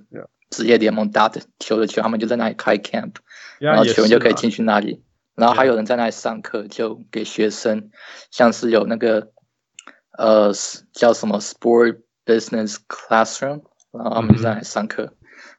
[0.50, 3.14] 职业联盟打的球的球，他们就在那里开 camp，
[3.59, 5.02] 然后球员就可以进去那里，
[5.35, 7.90] 然后还有人在那里上课，就给学生，
[8.30, 9.30] 像是有那个
[10.16, 10.52] 呃
[10.92, 15.12] 叫什么 sport business classroom，然后他们就在那里上课，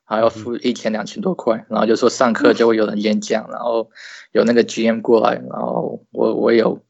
[0.05, 3.89] 还要付一千两千多块，然后就说上课就会有人演讲，然后
[4.31, 6.83] 有那个 GM 过来，然后我我有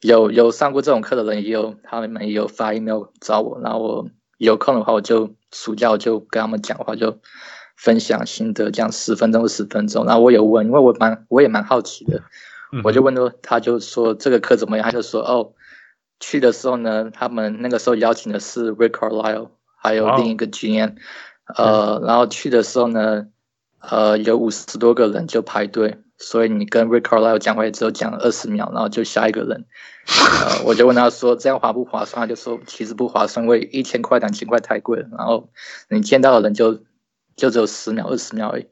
[0.00, 4.08] 有有上过这种课的人也有，他们也有发 email 找我，然后我
[4.38, 5.34] 有空的话我就。
[5.52, 7.18] 暑假我就跟他们讲话，就
[7.76, 10.04] 分享心得，讲十分钟十分钟。
[10.04, 12.20] 然后我有问，因为我蛮我也蛮好奇的，
[12.84, 14.84] 我就问说，他就说这个课怎么样？
[14.84, 15.54] 他就说哦，
[16.20, 20.96] 去的时候呢，他们那个时候邀请的是 Rick Carlisle，还有另一个 GM，
[21.56, 23.28] 呃，然后去的时候呢，
[23.80, 26.02] 呃，有五十多个人就排队。
[26.18, 29.66] 所以你跟 Rick Carlisle 讲话也只有讲二十秒，然后就下一个人。
[30.06, 35.08] 呃，我就问他说：“这样划不划算？”他就说：“其实不划算，因为一千块两千块太贵了。
[35.18, 35.50] 然后
[35.88, 36.80] 你见到的人就
[37.34, 38.66] 就只有十秒二十秒而已。”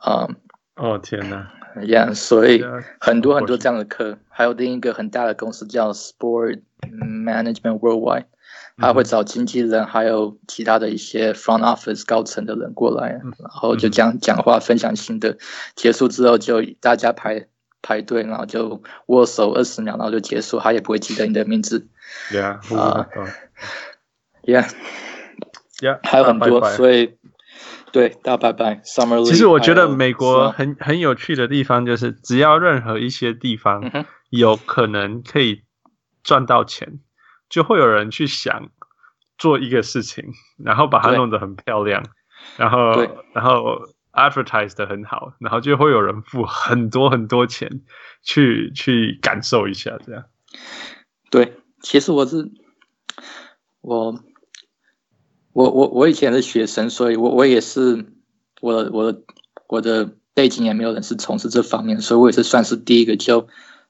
[0.00, 0.28] 啊，
[0.76, 2.64] 哦天哪！Yeah，所以
[2.98, 8.24] 很多很多这样的课，还有另一个很大的公司叫 Sport Management Worldwide。
[8.78, 15.38] 他会找经纪人，还有其他的一些 front office 高层的人过来，然后就讲讲话，分享心得。
[15.74, 17.46] 结束之后就大家排
[17.80, 20.58] 排队，然后就握手二十秒，然后就结束。
[20.58, 21.88] 他也不会记得你的名字。
[22.30, 23.08] Yeah，啊
[24.44, 27.16] ，Yeah，Yeah，还有很多，所以
[27.92, 28.82] 对大拜拜。
[28.84, 29.24] Summer。
[29.24, 35.62] 其实我觉得美国很很有趣的地方就是，只要任何一些地方有可能可以
[36.22, 37.00] 赚到钱。
[37.48, 38.70] 就会有人去想
[39.38, 40.24] 做一个事情，
[40.56, 42.04] 然后把它弄得很漂亮，
[42.56, 43.80] 然后然后
[44.12, 47.82] advertise 得很好，然后就会有人付很多很多钱
[48.22, 50.24] 去去感受一下这样。
[51.30, 52.50] 对，其实我是
[53.80, 54.18] 我
[55.52, 58.06] 我我我以前是学生，所以我我也是
[58.60, 59.22] 我的我的
[59.68, 63.48] 我的背景也没有人是从事这方面，所以我也是算是第一个就。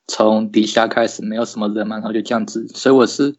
[0.08, 3.36] 从底下开始，没有什么人嘛，然后就这样子，所以我是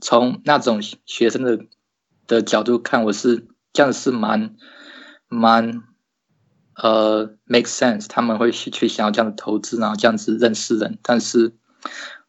[0.00, 1.58] 从那种学生的
[2.26, 4.54] 的角度看，我是这样是蛮
[5.28, 5.82] 蛮
[6.76, 11.54] 呃 make sense，他们会去去想要这样的投资，然后这样子认识人，但是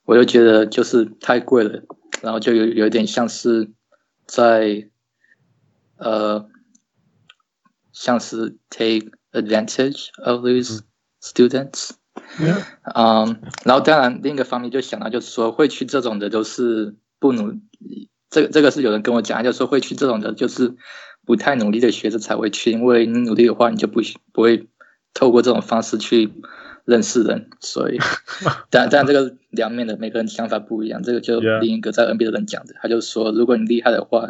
[0.05, 1.83] 我又觉得就是太贵了，
[2.21, 3.71] 然后就有有点像是
[4.25, 4.89] 在
[5.97, 6.47] 呃
[7.91, 10.81] 像是 take advantage of these
[11.21, 11.91] students。
[12.95, 17.59] 嗯，然后当然另一个方面就想到，就是说会去这种的都是不努，
[18.29, 20.75] 这个这个是有人跟我讲，就是说会去这种的，就是
[21.25, 24.67] 不太努力的学生才会去，因为你努力的话，你就不不会
[25.13, 26.31] 透过这种方式去
[26.85, 27.99] 认识人，所以，
[28.69, 34.29] 但但这个两面的每个人想法不一样，这个就另一个在 NBA 的人讲的，他就说，如果你厉害的话，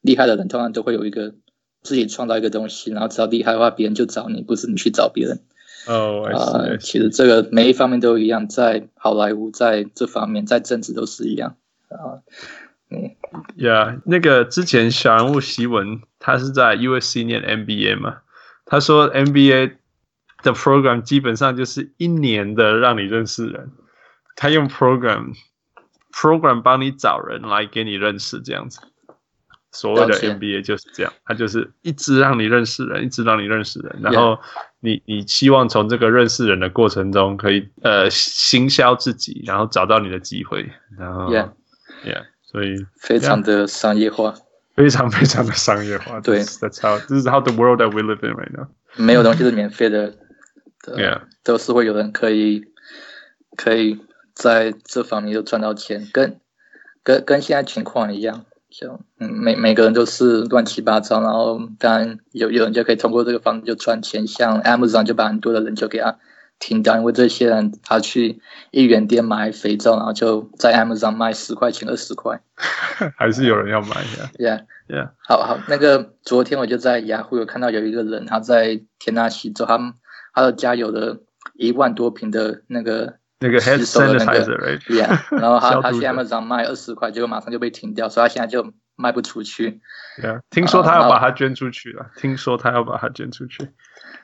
[0.00, 1.34] 厉害的人通常都会有一个
[1.82, 5.40] 自己创造一个东西，然后只要厉害的话，别人就找你，不是你去找别人。
[5.86, 11.56] 哦，啊，其实这个每一方面都一样，在好莱坞，在这方面，在政治都是一样
[11.88, 12.22] 啊。
[12.90, 13.16] 嗯
[13.56, 18.18] ，Yeah，那个之前小人物席文，他是在 USC 念 MBA 嘛，
[18.64, 19.76] 他说 MBA
[20.42, 23.70] 的 program 基本上就是一年的让你认识人，
[24.36, 25.34] 他用 program
[26.12, 28.80] program 帮你找人来给你认识这样子。
[29.72, 34.38] 所谓的 NBA 就是这样，它就是一直让你认识人，一直让你认识人，然后
[34.80, 41.48] 你你希望从这个认识人的过程中可以呃行销自己，然后找到你的机会，然后 Yeah
[42.04, 44.34] Yeah，所以非常的商业化，
[44.74, 46.20] 非常非常的商业化。
[46.20, 48.68] 对，That's how this is how the world that we live in right now。
[48.96, 50.12] 没有东西是免费的
[50.84, 52.64] ，Yeah，都是会有人可以
[53.56, 54.00] 可以
[54.34, 56.40] 在这方面就赚到钱，跟
[57.02, 58.44] 跟跟现在情况一样。
[58.72, 66.18] 就嗯，每每个人都是乱七八糟，然后当然有有人就可以通过这个方式就赚钱，像 Amazon 就把很多的人就给他
[66.58, 72.40] 停掉，因为这些人他去一元店买肥皂，然后就在 Amazon 卖十块钱、二十块，
[73.16, 74.30] 还是有人要买呀，
[74.88, 79.94] Yeah，Yeah，好好，那个昨天我就在雅虎有看到有一个人他在田纳西州，他
[80.34, 81.20] 他的家有的
[81.54, 83.21] 一万多平的那个。
[83.42, 89.80] 那个 hand sanitizer，right？Yeah， 然后他 他去 Amazon 卖二十块，结果马上就被停掉，所以他现在就卖不出去。
[90.22, 92.10] Yeah，听说他要把它捐出去了。
[92.16, 93.68] 听说他要把它捐出去。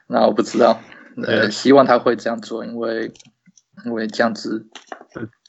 [0.06, 0.80] 那我不知道，
[1.26, 3.12] 呃，希望他会这样做，因为
[3.84, 4.66] 因为这样子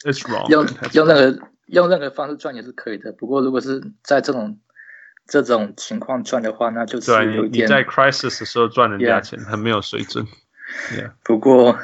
[0.03, 0.49] ，It's wrong。
[0.49, 4.59] 用用那个用任何方式赚也是可以的，不过如果是在这种
[5.28, 10.26] 这种情况赚的话，那就是有点你在 crisis 的时候赚人家钱，很没有水准。
[10.91, 11.78] Yeah，不过。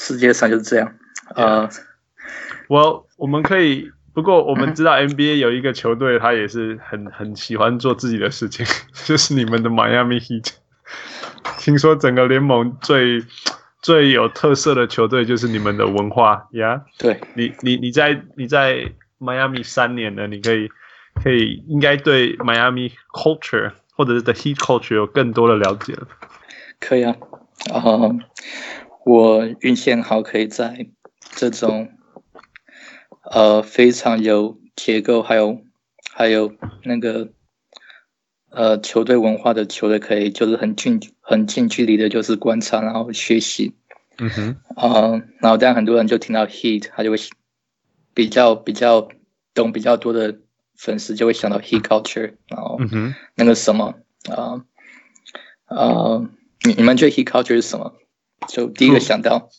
[0.00, 0.94] 世界上就是这样，
[1.34, 1.80] 啊、uh,，
[2.68, 8.64] 我我们可以，不过我们知道 NBA 有一个球队，他也是很很喜欢做自己的事情，
[9.04, 10.52] 就是你们的 Miami Heat。
[11.58, 13.24] 听说整个联盟最
[13.82, 16.76] 最有特色的球队就是你们的文化呀。
[16.76, 16.82] Yeah?
[16.96, 20.68] 对，你你你在你在 Miami 三年了，你可以
[21.20, 26.06] 可以应该对 Miami culture 或者是 The Heat culture 有更多的了解了。
[26.78, 27.16] 可以啊，
[27.72, 28.20] 啊、uh,。
[29.08, 30.86] 我运气很好，可以在
[31.34, 31.88] 这种
[33.22, 35.62] 呃非常有结构，还有
[36.12, 36.52] 还有
[36.84, 37.30] 那个
[38.50, 43.74] 呃球队文化的球队，可以就是很近很近距离的，就是观察，然后学习。
[44.18, 44.56] 嗯哼。
[44.76, 47.16] 啊、呃，然后当然很多人就听到 Heat，他就会
[48.12, 49.08] 比较比较
[49.54, 50.38] 懂比较多的
[50.76, 52.78] 粉丝就会想到 Heat culture，然后
[53.36, 53.94] 那个什么
[54.28, 54.62] 啊
[55.64, 56.28] 啊、呃呃，
[56.66, 57.94] 你你们觉得 Heat culture 是什么？
[58.47, 59.49] 就第一个想到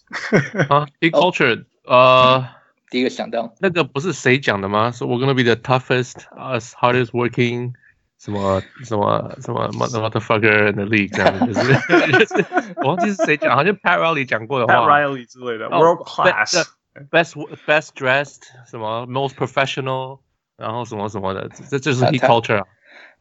[0.68, 2.46] 啊，Heat culture， 呃，
[2.90, 4.90] 第一个想到那个不是谁讲的吗？
[4.90, 7.72] 说 We're gonna be the toughest, us hardest working，
[8.18, 11.72] 什么什么什么 motherfucker in the league，这样就是
[12.12, 17.34] 就是我忘记是谁讲，好像 Pat Riley 讲过的话，Pat Riley 之类的，World class，best
[17.66, 20.20] best dressed，什么 most professional，
[20.58, 22.64] 然后什么什么的，这就是 Heat culture。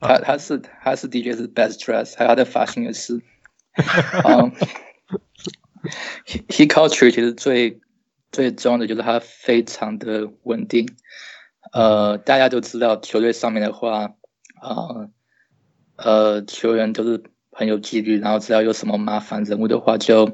[0.01, 3.21] 他他是他是的确是 best dressed，还有他的发型也是，
[4.25, 4.51] 嗯。
[6.49, 7.80] Heat culture 其实最
[8.30, 10.89] 最重要的就是它非常的稳定，
[11.72, 14.14] 呃，大家都知道球队上面的话，
[14.62, 15.11] 呃，
[15.97, 20.26] 呃，球员都是很有纪律，然后只要有什么麻烦人物的话就，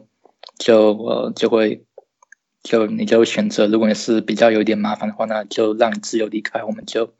[0.59, 1.85] 就就呃就会
[2.63, 7.15] 就你就选择，如果你是比较有一点麻烦的话，那就让你自由离开，我们就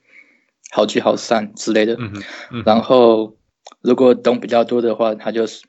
[0.71, 1.95] 好聚好散之类的。
[1.99, 3.37] 嗯嗯、然后
[3.81, 5.65] 如果懂比较多的话，他就是。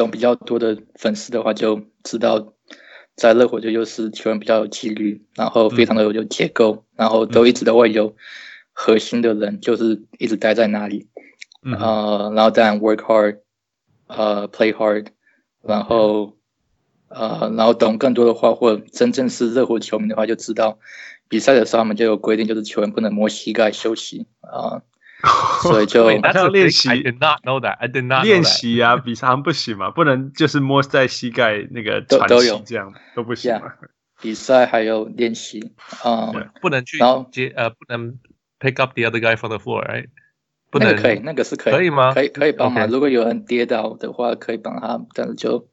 [0.00, 2.54] 懂比较多的粉丝的话，就知道
[3.14, 8.16] 在热火队就是球员比较有纪律，然后非常的有结构，嗯、然后都一直都会有
[8.72, 11.08] 核心的人，就是一直待在那里。
[11.62, 13.40] 嗯、呃，然后当然 work hard，
[14.06, 15.08] 呃，play hard，
[15.62, 16.38] 然后
[17.08, 20.78] 呃，然后懂更多的话，或真正是热火球迷的话，就知道
[21.28, 24.80] 比赛的时候他们就有规定，就是球员不能摸膝盖休息啊。
[24.80, 24.82] 呃
[25.62, 26.08] 所以就
[26.48, 27.76] 练习，I did not know that.
[27.78, 33.60] I did not 练习啊，比赛不行嘛，不能就是摸在膝盖那个喘息这样都不行嘛。
[33.66, 33.72] Yeah,
[34.22, 36.98] 比赛还有练习啊，不能去
[37.30, 38.18] 接呃，不能
[38.58, 40.06] pick up the other guy from the floor, right？
[40.70, 42.14] 不能那个可以，那个是可以，可以吗？
[42.14, 42.86] 可以可以帮忙。
[42.86, 42.90] Okay.
[42.90, 45.68] 如果有人跌倒的话，可以帮他，但是就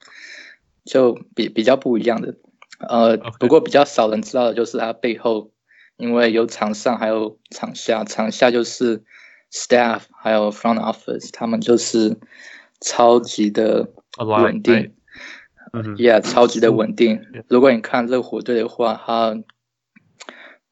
[0.83, 2.35] 就比比较不一样的。
[2.79, 3.37] 呃，Okay.
[3.39, 5.51] 不过比较少人知道的就是他背后，
[5.97, 9.03] 因为有场上还有场下，场下就是。
[9.51, 12.17] Staff 还有 Front Office，他们就是
[12.81, 14.93] 超级的稳定
[15.71, 17.21] ，Yeah，超级的稳定。
[17.47, 19.43] 如果你看热火队的话，他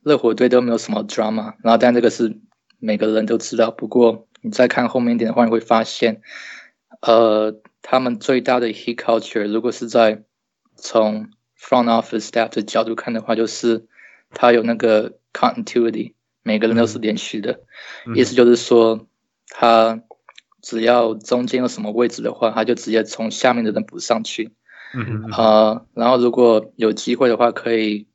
[0.03, 2.39] 热火队都没有什么 drama，然后但这个是
[2.79, 3.71] 每个人都知道。
[3.71, 6.21] 不过你再看后面一点的话，你会发现，
[7.01, 10.23] 呃，他们最大的 Heat culture，如果是在
[10.75, 13.87] 从 Front Office Staff 的角度看的话，就是
[14.31, 16.14] 他有那个 continuity。
[16.45, 17.59] 每个人都是连续的，
[18.05, 19.07] 嗯、意思就是说，
[19.49, 19.99] 他
[20.61, 24.53] 只要中间有什么位置的话，他就直接从下面的人补上去。
[24.93, 25.31] 嗯嗯。
[25.31, 28.07] 呃，然后如果有机会的话，可以，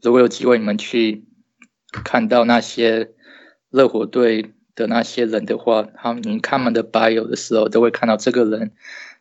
[0.00, 1.26] 如果有机会你们去
[2.02, 3.10] 看到那些
[3.68, 8.72] 热火队的那些人的话，他们你看他们的 bio 的时候，都会看到这个人，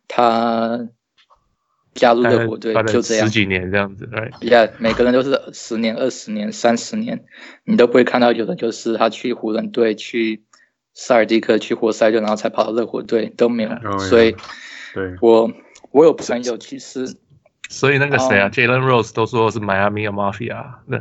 [0.07, 0.87] 他。
[1.93, 3.27] 加入热火队就这样。
[3.27, 4.09] 十几年这样子
[4.41, 7.25] ，Yeah，每个人都是十年、二十年、三十年，
[7.65, 10.43] 你都不会看到有人就是他去湖人队、去
[10.93, 13.69] 塞尔蒂克、去活塞队，然后才跑到热火队都没有。
[13.69, 13.99] Oh, yeah.
[13.99, 14.35] 所以，
[14.93, 15.51] 对，我
[15.91, 17.17] 我有朋友其实
[17.69, 20.97] 所以那个谁啊、um,，Jalen Rose 都说是 Miami Mafia，那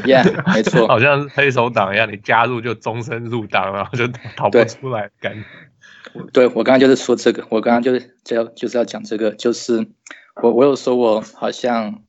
[0.00, 5.44] Yeah，没错， 好像黑手党一样，你加入就终身入党，然后就逃不出来，感觉。
[6.32, 9.86] 对，我刚刚就是说这个，我刚刚就是就要就是要讲这个，就是
[10.42, 12.02] 我我有说我好像，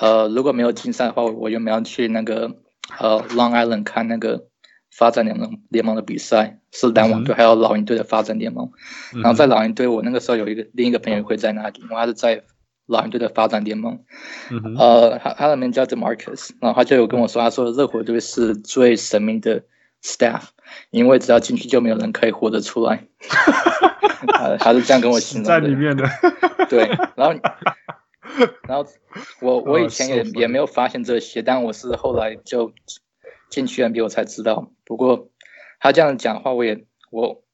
[0.00, 2.56] 呃，如果没有竞赛的话，我原本要去那个
[2.98, 4.46] 呃 Long Island 看那个
[4.90, 8.70] 发展联盟联盟的比赛，是篮网队还有老鹰队的发展联盟。
[9.12, 12.42] 嗯、然后在老鹰队，我那个时候有一个另一个朋友会在那里，因为他是在
[12.86, 14.04] 老鹰队的发展联盟。
[14.50, 19.64] 嗯、呃，他他的名叫 DeMarcus，然后他就有跟我说，他说热火队是最神秘的
[20.04, 20.42] staff。
[20.90, 23.06] 因为只要进去就没有人可以活得出来，
[24.26, 25.60] 他他是这样跟我形容的。
[25.60, 26.04] 在里面的，
[26.68, 27.34] 对，然后，
[28.66, 28.86] 然后
[29.40, 32.72] 我我以前也、oh, so、也没有发现这些，但我是后来就
[33.50, 34.72] 进去 NBA 我才知道。
[34.84, 35.28] 不过
[35.78, 37.44] 他这样讲话，我也我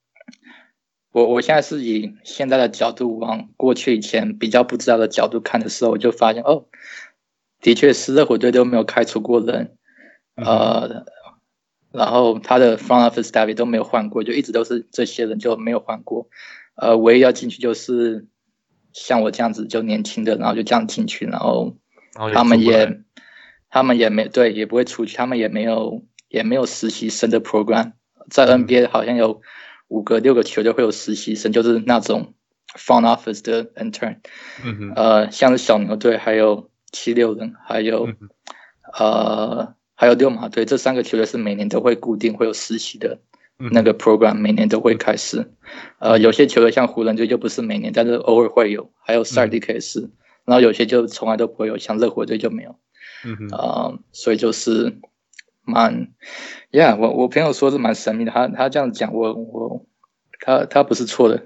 [1.13, 6.67] 我我现在是以现在的角度往过去以前比较不知道的角度看的时候，我就发现哦，
[7.61, 9.77] 的确是热火队都没有开除过人，
[10.37, 11.07] 嗯、呃。
[11.93, 16.29] 然后他的 front office staff 都没有换过，就一直都是这些人就没有换过。
[16.77, 18.27] 呃，唯一要进去就是
[18.93, 21.77] 像我这样子就年轻的，然后就这样进去，然后
[22.33, 23.03] 他们也
[23.69, 27.93] 他们也没对，也不会出去，他们也没有也没有实习生的 program。
[28.31, 29.43] 在 NBA 好像有
[29.89, 32.35] 五个六个球队会有实习生，就是那种
[32.79, 34.19] front office 的 intern。
[34.65, 34.93] 嗯哼。
[34.95, 38.17] 呃，像是小牛队，还有七六人，还有、嗯、
[38.97, 39.75] 呃。
[40.01, 43.19] 还有六马队，这三个球队是每年都会固定会有实习的
[43.59, 45.53] 那个 program，每年都会开始。
[45.99, 48.91] 呃，有些球队像湖人队就不是每年，但是偶尔会有。
[49.05, 50.09] 还有塞尔蒂克也是，
[50.47, 52.77] 然后有些就从来都不会有，像热火队就没有。
[53.27, 53.49] 嗯哼。
[53.51, 54.97] 呃，所以就是
[55.67, 56.09] 蛮
[56.73, 59.85] ，Yeah，我我朋友说是蛮神秘的，他他这样讲，我我
[60.41, 61.43] 他他不是错的。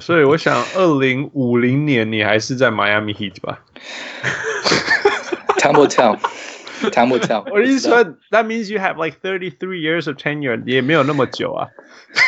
[0.00, 3.64] 所以我想，二零五零年你还是在 Miami Heat 吧
[5.56, 6.18] ？Time will tell.
[6.91, 7.43] Time will tell.
[7.51, 11.67] 我的意思说，That means you have like thirty three years of tenure，也没有那么久啊，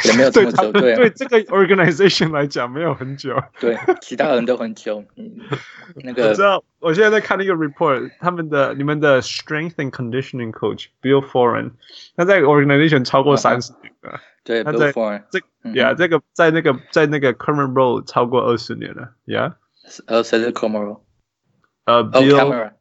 [0.05, 3.41] 也没有这么久，对，对这个 organization 来讲没有很久。
[3.59, 5.05] 对，其他人都很久。
[5.15, 5.39] 嗯，
[6.03, 11.71] 那个，我知道，我现在在看那个 report，他们的你们的 strength and conditioning coach Bill Foran，
[12.17, 14.19] 他在 organization 超过三十年了。
[14.43, 19.11] 对，他在 Bill Foran，这，Yeah，这个在那个在那个 current role 超过二十年了。
[19.25, 19.53] Yeah，
[20.07, 20.99] 呃，谁是 current role？
[21.85, 22.71] 呃，Bill。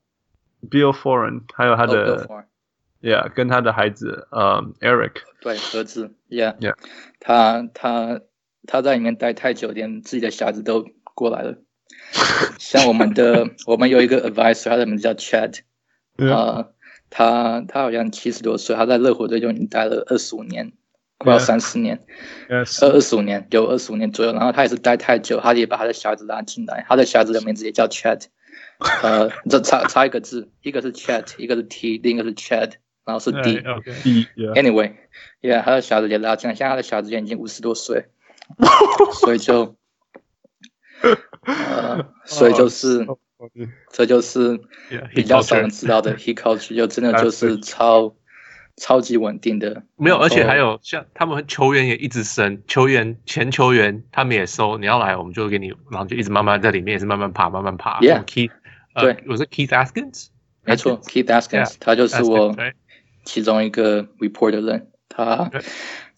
[0.70, 6.76] Bill Foran，还有他的、oh,，Yeah，跟他的孩子，呃、um,，Eric，对，儿子，Yeah，Yeah，
[7.20, 8.22] 他他
[8.68, 11.58] 他在里面待太久，连自己的小孩子都过来了。
[12.58, 15.60] 像我们的，我们有一个 advisor，他的名字叫 Chad，
[16.18, 16.34] 啊、yeah.
[16.34, 16.74] 呃，
[17.10, 20.74] 他他好像七十多岁，他在热火队就已经待了二十五年，
[21.18, 22.06] 快要三十年，
[22.50, 22.60] 二
[22.92, 24.34] 二十五年，有二十五年左右。
[24.34, 28.26] 然后他也是待太久，他也把他的小孩子拉进来，他的小孩子的名字也叫 Chad。
[28.80, 32.74] 呃，这差差一个字，一个是 chat，一个是 t，另一个是 chat，
[33.06, 33.62] 然后是 d。
[34.54, 38.08] Anyway，yeah，他的小子也拉进来，现在他的小子也已经五十多岁，
[39.16, 39.78] 所以就，
[41.46, 43.08] 呃，所以就是，
[43.92, 44.60] 这就是
[45.14, 48.14] 比较少人知道的 heat culture，就真的就是超
[48.76, 49.84] 超级稳定的。
[49.96, 58.02] 没有，而且还有像他们球员也一直升，球员前球员他们也收，你要来我们就给你，然后就一直慢慢在里面也是慢慢爬，慢慢爬。
[58.02, 58.50] Yeah。
[58.96, 60.28] 对，我、uh, 是 Keith Askins，
[60.64, 62.56] 没错，Keith Askins，、yeah, 他就是我
[63.26, 64.92] 其中一个 report 的人。
[65.10, 65.52] 他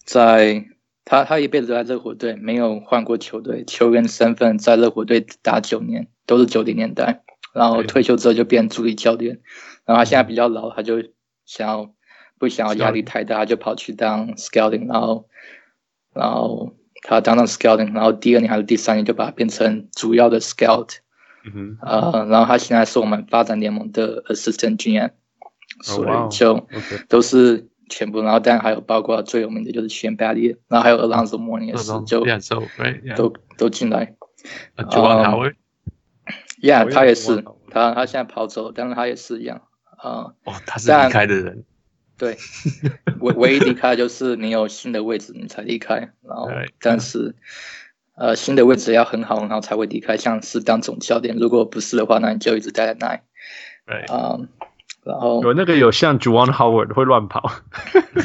[0.04, 0.64] 在
[1.04, 7.22] 他他一辈子都在热火队，没有换过球队，球员身份在热火队打九年，都是九零年代。
[7.52, 9.40] 然后退休之后就变助理教练。
[9.84, 11.02] 然后他现在比较老，他就
[11.44, 11.92] 想要
[12.38, 14.86] 不想要压力太大，就跑去当 scouting。
[14.86, 15.28] 然后
[16.14, 20.98] 然后他当上 scouting，然后第二年还是第三年就把他变成主要的 scout。
[21.44, 25.10] 嗯哼，呃，然后他现在是我们发展联盟的 assistant GM，、oh,
[25.82, 26.68] 所以就
[27.08, 33.16] 都是全部，然后当然还有包括最有名的就是 Shane Battier，然后还有 Alonzo Mourning 也是，就 yeah, so, right, yeah.
[33.16, 34.14] 都都进来。
[34.76, 39.62] Juwan Howard，Yeah，他也是，他他现在跑走，但是他也是一样，
[39.96, 41.64] 啊、呃，哦，他是离开的人，
[42.18, 42.36] 对，
[43.20, 46.48] 唯唯一离开就是你有新的位置你才离开，然后
[46.80, 47.34] 但是。
[48.18, 50.16] 呃，新的位置要很好，很好才会离开。
[50.16, 53.20] 像是当总教练，如果不是的话，那你就一直待在那里。
[53.86, 54.36] 对，啊，
[55.04, 57.50] 然后有那个有像 Juwan Howard 会乱跑，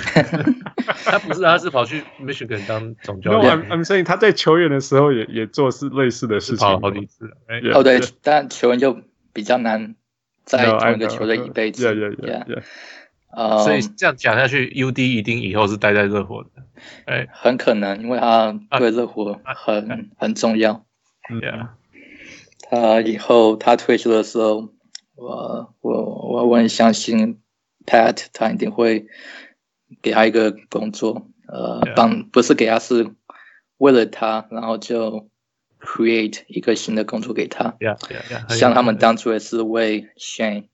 [1.06, 3.60] 他不是，他是跑去 Michigan 当总教练。
[3.60, 7.30] No, I'm saying 他在球员的时候也也做是类似的事情，跑了好几次。
[7.74, 8.98] 哦，对，但球员就
[9.32, 9.96] 比较难
[10.44, 11.84] 在同一个球队一辈子。
[11.84, 12.64] 对对对。
[13.36, 16.50] 呃，所以这样讲下去，UD 一定以后是待在热火的，
[17.06, 20.86] 哎，很可能，因为他对热火很、啊、很重要。
[21.30, 21.68] 嗯，
[22.70, 24.70] 他以后他退休的时候，
[25.16, 27.40] 我我我我很相信
[27.86, 29.08] Pat，他一定会
[30.02, 32.30] 给他一个工作，呃，帮 Yeah.
[32.30, 33.10] 不是给他，是
[33.78, 35.28] 为了他，然后就
[35.80, 37.76] create 一个新的工作给他。
[37.80, 38.56] Yeah, yeah, yeah.
[38.56, 40.66] 像他们当初也是为 Shane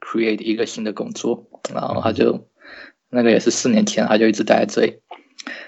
[0.00, 2.48] create 一个新的工作，然后他就、
[3.08, 5.00] 那个也是四年前，他就一直待在这里。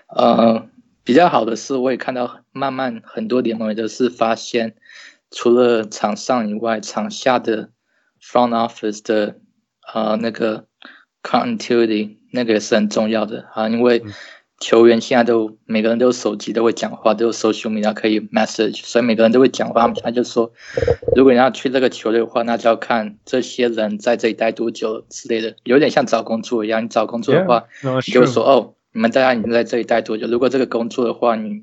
[0.09, 0.69] 呃，
[1.05, 4.75] 比较好的是，我也看到慢慢很多联盟都是发现。
[5.31, 7.71] 除了场上以外，场下的
[8.23, 9.37] front office 的
[9.93, 10.67] 呃那个
[11.23, 14.05] continuity 那个也是很重要的啊，因为
[14.59, 19.89] 球员现在都每个人都有手机，都会讲话，都有 social media 可以 message，所以每个人都会讲话。
[20.03, 20.53] 他就说，
[21.15, 26.85] 如果你要去这个球队的话，那就要看这些人在这里待多久之类的，有点像找工作一样。
[26.85, 30.27] 你找工作的话，yeah, no, 你就说哦，你们大家已经在这里待多久？
[30.27, 31.63] 如果这个工作的话，你。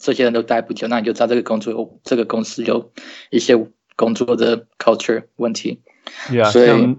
[0.00, 2.90] 这些人都待不久，那你就知道这个工作有这个公司有
[3.28, 3.54] 一些
[3.96, 5.82] 工作的 culture 问题。
[6.30, 6.96] Yeah, 所以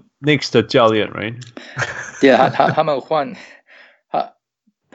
[0.68, 1.34] 教练，right？
[2.20, 3.40] 对啊，他他们换他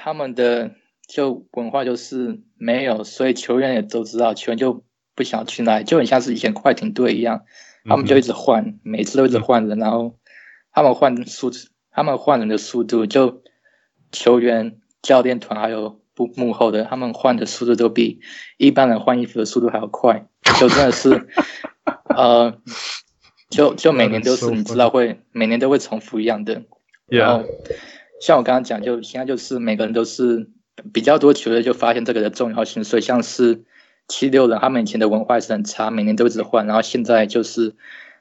[0.02, 0.72] 他们的
[1.08, 4.84] 就文化就是没有，所以球员也都知道，球员就
[5.16, 7.44] 不想去那里，就很像是以前快艇队一样，
[7.86, 10.18] 他们就一直换，嗯、每次都一直换人，然后
[10.72, 11.52] 他们换速，
[11.92, 13.44] 他们换人的速度，就
[14.12, 16.02] 球员、教练团还有。
[16.36, 18.20] 幕后的他们换的速度都比
[18.58, 20.28] 一般人换衣服的速度还要快，
[20.60, 21.28] 就真的是，
[22.16, 22.62] 呃，
[23.50, 26.62] 就就每年都是你知道会每年都会重复一样的，
[27.08, 27.44] 然后
[28.22, 30.50] 像我刚刚讲，就现在就是每个人都是
[30.94, 33.66] 比较多球队就发现这个的重要性，所以像是
[34.08, 37.76] 七六人，他们以前的文化是很差，每年都一直换，然后现在就是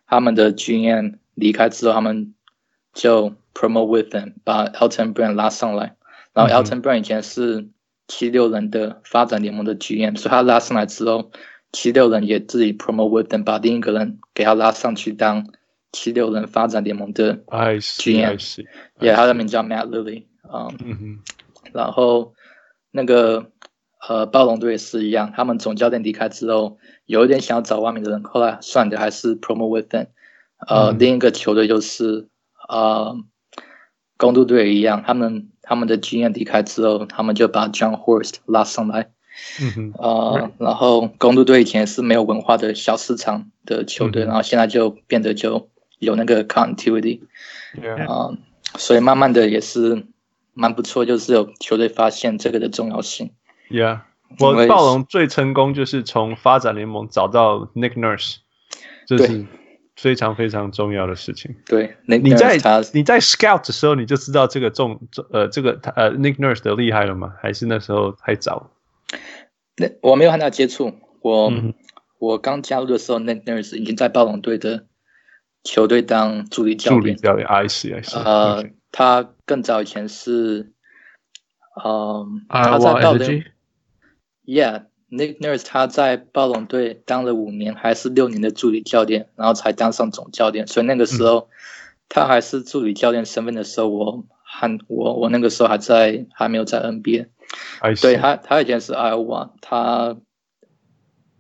[0.07, 2.35] 他们的 GM 离开之后，他们
[2.93, 5.95] 就 promote with them，把 Elton Brand 拉上来，
[6.33, 7.69] 然后 Elton Brand 以前是。
[8.13, 11.31] 七六人的发展联盟的 GM，所以他拉上来之后，
[11.71, 15.47] 七六人也自己 promote with them，把另一个人给他拉上去当
[15.93, 18.65] 七六人发展联盟的 GM，
[19.01, 21.19] 也他的名叫 Matt Lily 啊、um, 嗯哼，
[21.73, 22.35] 然后
[22.91, 23.51] 那个
[24.09, 30.07] 呃暴龙队也是一样，他们总教练离开之后，有一点想要找外面的人，后来算的还是 promote with them，
[30.67, 32.29] 呃，嗯、另一个球队就是
[32.69, 33.17] 呃
[34.17, 35.47] 公路队一样，他们。
[35.63, 39.13] 他们的经验离开之后，他们就把 John Horst 拉上来。
[39.61, 39.93] 嗯
[40.59, 45.69] 然后公路队以前是没有文化的小市场的球队，然后现在就变得就
[46.01, 47.21] 有那个 continuity。
[48.09, 48.37] 啊
[48.77, 50.05] 所以慢慢的也是
[50.53, 53.31] 蛮不错，就是有球队发现这个的重要性。
[53.71, 54.01] Yeah，
[54.41, 58.39] 我暴龙最成功就是从发展联盟找到 Nick Nurse，
[59.07, 59.47] 这是。
[59.97, 61.55] 非常非常重要的事情。
[61.67, 62.57] 对，你在
[62.95, 64.99] 你在 scout 的时候，你就知道这个重
[65.31, 67.35] 呃这个呃 Nick Nurse 的厉害了吗？
[67.43, 68.71] 还是那时候太早？
[69.77, 70.95] 那我没有和他接触。
[71.21, 71.75] 我、嗯、
[72.19, 74.87] 我刚加入的时候，Nick Nurse 已经在暴龙队的
[75.65, 77.01] 球队当助理教练。
[77.01, 78.23] 助理教练，I see, I see.
[78.23, 80.73] 呃.他更早以前是，
[81.77, 83.43] 呃，他在暴龙。
[84.45, 84.85] Yeah.
[85.11, 90.69] Nick Nurse 他在暴龙队当了五年还是六年的助理教练，然后才当上总教练。
[90.69, 91.49] 所以那个时候，
[92.09, 97.27] 他还是助理教练身份的时候，我还我我那个时候还在还没有在 NBA。
[98.01, 100.17] 对他，他以前是 Iowa，他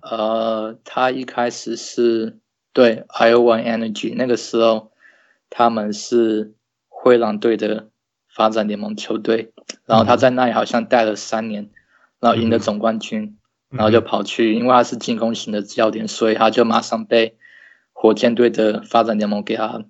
[0.02, 2.39] 呃，他一开始是
[2.72, 4.92] 对 Iowa Energy，那个时候
[5.48, 6.54] 他们是
[6.88, 7.88] 灰狼队的
[8.28, 9.52] 发展联盟球队，
[9.86, 11.70] 然后他在那里好像待了三年，
[12.20, 13.36] 然后赢得总冠军。
[13.72, 17.36] 然后就跑去，因为他是进攻型的教练，所以他就马上被
[17.92, 19.84] 火箭队的发展联盟给他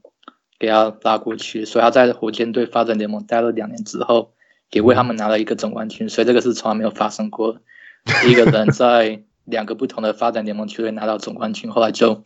[0.59, 1.65] 给他拉过去。
[1.65, 4.35] 所以他在火箭队发展联盟待了两年之后，
[4.71, 6.11] 也为他们拿了一个总冠军。
[6.11, 7.57] 所以这个是从来没有发生过，
[8.29, 11.71] 一个人 在两个不同的发展联盟球队拿到总冠军。
[11.71, 12.23] 后来就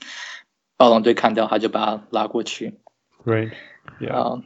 [0.76, 2.80] 暴龙队看到他，就把他拉过去。
[3.24, 3.52] Right，
[4.10, 4.42] 啊，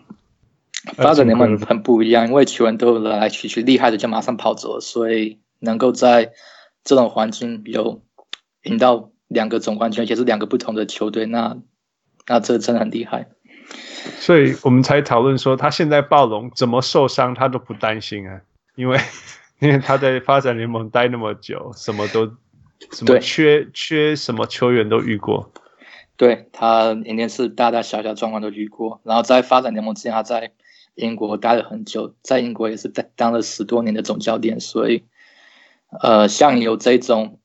[0.94, 6.32] 发展联盟很不一样，因为球员都来来去去，厉害的就马上跑走，所以能够在
[6.84, 8.02] 这种环境有
[8.62, 11.56] 赢到两个总冠军，而且是两个不同的球队，那
[12.26, 13.28] 那这真的很厉害。
[14.20, 18.40] 所以我们才讨论说，他现在暴龙怎么受伤，他都不担心啊，
[18.76, 18.98] 因为
[19.60, 22.26] 因为他在发展联盟待那么久，什么都
[22.92, 25.52] 什么缺缺什么球员都遇过。
[26.18, 30.52] 对，他应该是大大小小状况都遇过，然后在发展联盟之前，他在
[30.94, 35.04] 英国待了很久，在英国也是在当了十多年的总教练，所以。
[36.02, 37.40] 呃，像有这种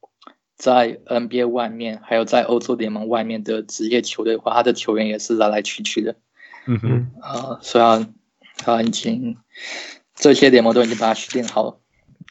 [0.57, 6.17] 在 NBA 外面，还有在欧洲联盟外面的职业球队的话，他的球员也是来来去去的。
[6.65, 8.13] 嗯哼，啊，虽然
[8.57, 9.37] 他已经
[10.13, 11.79] 这些联盟都已经把他训练好了。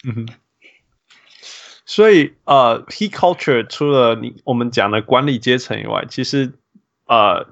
[0.07, 0.28] 嗯哼。
[1.85, 6.53] 所以呃，heat culture 除了你我们讲的管理阶层以外，其实
[7.07, 7.47] 呃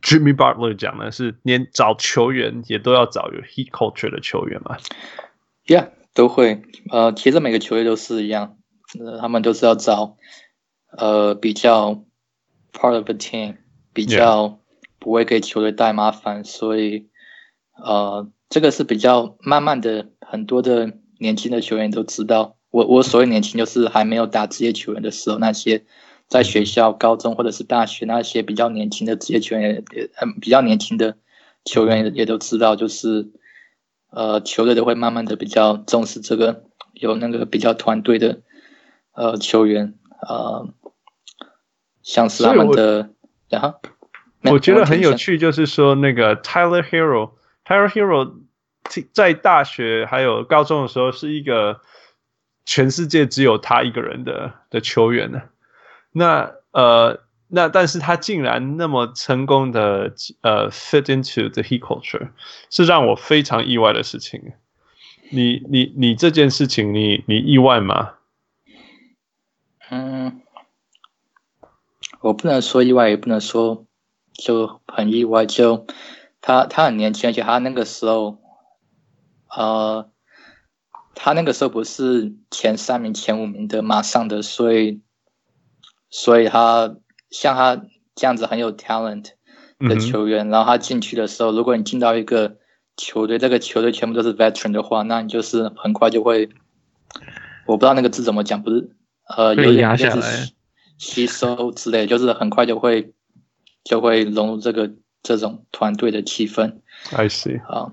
[0.00, 4.78] ，Jimmy Butler 讲的是连找球员也都要找有 heat culture 的球员嘛
[5.66, 6.62] ？Yeah，都会。
[6.90, 8.56] 呃，其实每个球队都是一样，
[9.00, 10.16] 呃、他们都是要找
[10.96, 12.04] 呃比较
[12.72, 13.56] part of the team，
[13.92, 14.60] 比较
[15.00, 17.08] 不会给球队带麻烦.所以
[17.84, 22.56] 呃，这个是比较慢慢的，很多的年轻的球员都知道。
[22.72, 25.84] 我我所谓年轻，就是还没有打职业球员的时候，那些
[26.26, 31.18] 在学校、高中或者是大学那些比较年轻的职业球员，也很比较年轻的
[31.66, 33.30] 球员也也都知道，就是
[34.10, 36.64] 呃，球队都会慢慢的比较重视这个，
[36.94, 38.40] 有那个比较团队的
[39.12, 39.92] 呃球员，
[40.26, 40.66] 呃，
[42.02, 43.10] 像是他们的，
[43.50, 43.74] 然后
[44.44, 48.32] 我觉得很有趣，就是说那个 Tyler Hero，Tyler Hero
[49.12, 51.82] 在大学还有高中的时候是一个。
[52.64, 55.42] 全世界只有他一个人的的球员呢？
[56.12, 62.30] 那呃，那但是他竟然那么成功的呃 fit into the Heat culture，
[62.70, 64.52] 是让我非常意外的事情。
[65.30, 68.14] 你你你这件事情你，你你意外吗？
[69.90, 70.42] 嗯，
[72.20, 73.86] 我不能说意外，也不能说
[74.32, 75.46] 就很意外。
[75.46, 75.86] 就
[76.40, 78.38] 他他很年轻，而且他那个时候，
[79.48, 80.11] 呃。
[81.14, 85.00] 他那个时候不是前三名、前五名的马上的，所以，
[86.10, 86.96] 所以他
[87.30, 87.84] 像他
[88.14, 89.30] 这样子很有 talent
[89.78, 92.56] 的球员，嗯、然后他进去的时候，如果你进到一个
[92.96, 96.48] 球队，这个球队全部都是 veteran 的话，那你就是很快就会，
[97.66, 98.90] 我不知道那个字怎么讲，不是
[99.28, 100.52] 呃，有点就是
[100.98, 103.12] 吸收之类，就是很快就会
[103.84, 104.92] 就会融入这个
[105.22, 106.80] 这种团队的气氛。
[107.10, 107.92] I see 啊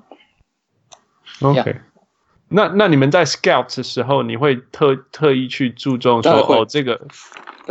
[1.42, 1.62] ，OK。
[1.62, 1.89] Yeah.
[2.52, 7.00] 那那你们在 scout 的时候，你会特特意去注重说哦，这个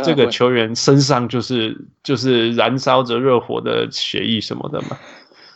[0.03, 4.97] 这个球员身上就是就是燃烧着热火的血液什么的吗？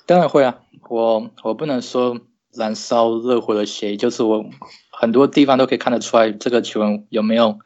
[0.06, 0.56] 当然会啊，
[0.90, 2.20] 我我不能说
[2.54, 4.46] 燃烧热火的血液，就是我
[4.92, 7.60] 很多地方都可以看得出来这个球员有没有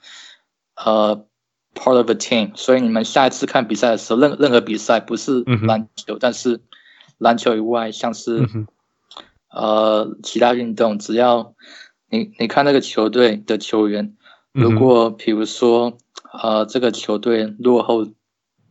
[0.76, 1.26] 呃
[1.74, 2.52] part of a team。
[2.56, 6.60] 所以你们下一次看比赛的时候，任任何比赛不是篮球，嗯、但是
[7.18, 8.42] 篮球以外，像是。
[8.42, 8.68] 嗯
[9.58, 11.56] 呃，其他运动，只要
[12.12, 14.14] 你你看那个球队的球员，
[14.52, 15.98] 如果比如说
[16.32, 18.06] 呃这个球队落后，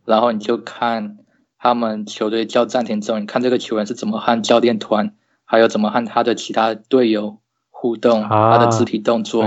[0.05, 1.17] 然后你就看
[1.59, 5.13] 他们球队叫暂停之后，你看这个球员是怎么和教练团，
[5.43, 9.43] 还有怎么和他的其他队友互动，啊、他的肢体动作，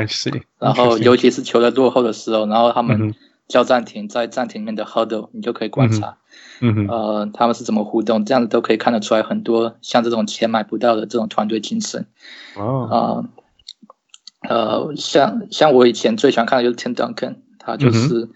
[0.59, 3.15] 然后尤其是球在落后的时候，然后他们
[3.51, 6.19] 叫暂停，在暂停里面的 huddle，你就可以观察。
[6.61, 8.25] 嗯呃，他们是怎么互动？
[8.25, 12.07] 这样子都可以看得出来很多像这种钱买不到的这种团队精神。
[12.55, 13.27] 哦，
[14.49, 18.29] 呃，呃，像像我以前最喜欢看的就是 Tim Duncan，他就是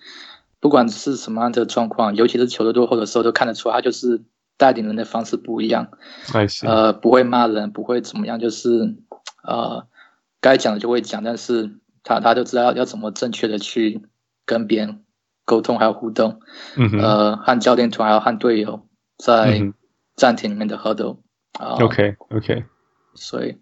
[0.58, 4.20] 不管是什么样的状况，尤其是球队落后的时候，都看得出来他就是
[4.56, 5.90] 带领人的方式不一样。
[6.66, 8.96] 呃，不会骂人，不会怎么样，就是
[9.44, 9.86] 呃，
[10.40, 11.70] 该讲的就会讲，但是
[12.02, 14.02] 他他就知道要怎么正确的去
[14.44, 15.03] 跟别人。
[15.44, 16.40] 沟通还有互动，
[16.76, 18.86] 嗯、哼呃，和教练团还有和队友
[19.16, 19.60] 在
[20.16, 21.20] 暂停里面的 huddle
[21.58, 22.64] 啊，OK OK，
[23.14, 23.58] 所以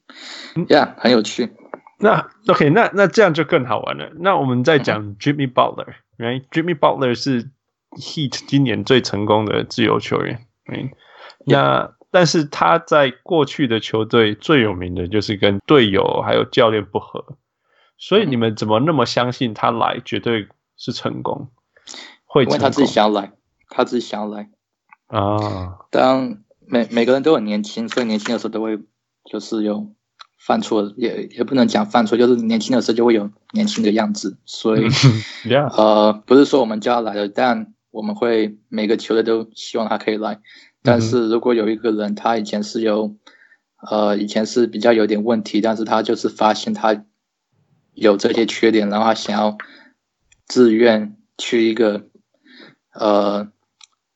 [0.54, 1.52] ，Yeah，很有趣。
[1.98, 4.10] 那 OK，那那这样就更好玩了。
[4.16, 7.50] 那我们再讲 Jimmy Butler，Right？Jimmy、嗯、Butler 是
[7.92, 10.90] Heat 今年最成功的自由球员，Right？
[11.46, 17.38] 那.但是他在过去的球队最有名的就是跟队友还有教练不合，
[17.96, 21.50] 所以你们怎么那么相信他来绝对是成功？
[22.24, 23.32] 会，因为他自己想要来，
[23.68, 24.50] 他自己想要来
[25.06, 25.78] 啊。
[25.90, 28.78] 当每每个人都很年轻，所以年轻的时候都会
[29.30, 29.92] 就是有
[30.38, 34.38] 犯错，也也不能讲犯错，就是年轻的时候就会有年轻的样子。
[34.44, 34.86] 所以
[35.76, 40.40] 呃，不是说我们就要来的，但我们会每个球队都希望他可以来。
[40.82, 43.14] 但是如果有一个人他以前是有，
[43.88, 47.04] 呃，以前是比较有点问题，但是他就是发现他
[47.92, 49.56] 有这些缺点，然后他想要
[50.46, 52.06] 自愿去一个。
[52.94, 53.48] 呃，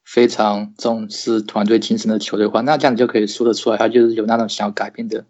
[0.05, 5.25] 非常重视团队精神的球队的话，那这样你就可以说得出来，他就是有那种想要改变的。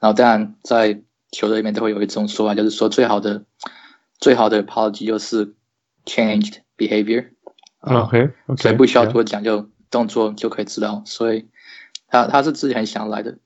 [0.00, 3.44] 然后当然在球队里面都会有一种说法，就是说最好的
[4.18, 5.54] 最好的 apology 就是
[6.04, 7.28] changed behavior。
[7.82, 11.04] OK，所以不需要多讲，就动作就可以知道。
[11.06, 11.46] 所以
[12.08, 13.38] 他他是自己很想来的。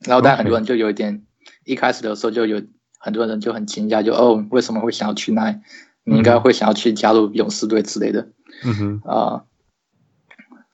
[0.00, 1.24] 然后但很多人就有一点.
[1.64, 2.60] 一开始的时候就有
[2.98, 5.60] 很多人就很惊讶，就哦，为什么会想要去那？
[6.04, 8.28] 你应该会想要去加入勇士队之类的。
[8.64, 9.46] 嗯哼啊、呃，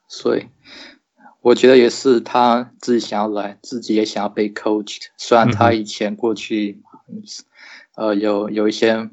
[0.07, 0.47] 所以
[1.41, 5.07] 我觉得也是他自己想要来，自己也想要被 coached。
[5.17, 7.23] 虽然他以前过去，嗯、
[7.95, 9.09] 呃，有有一些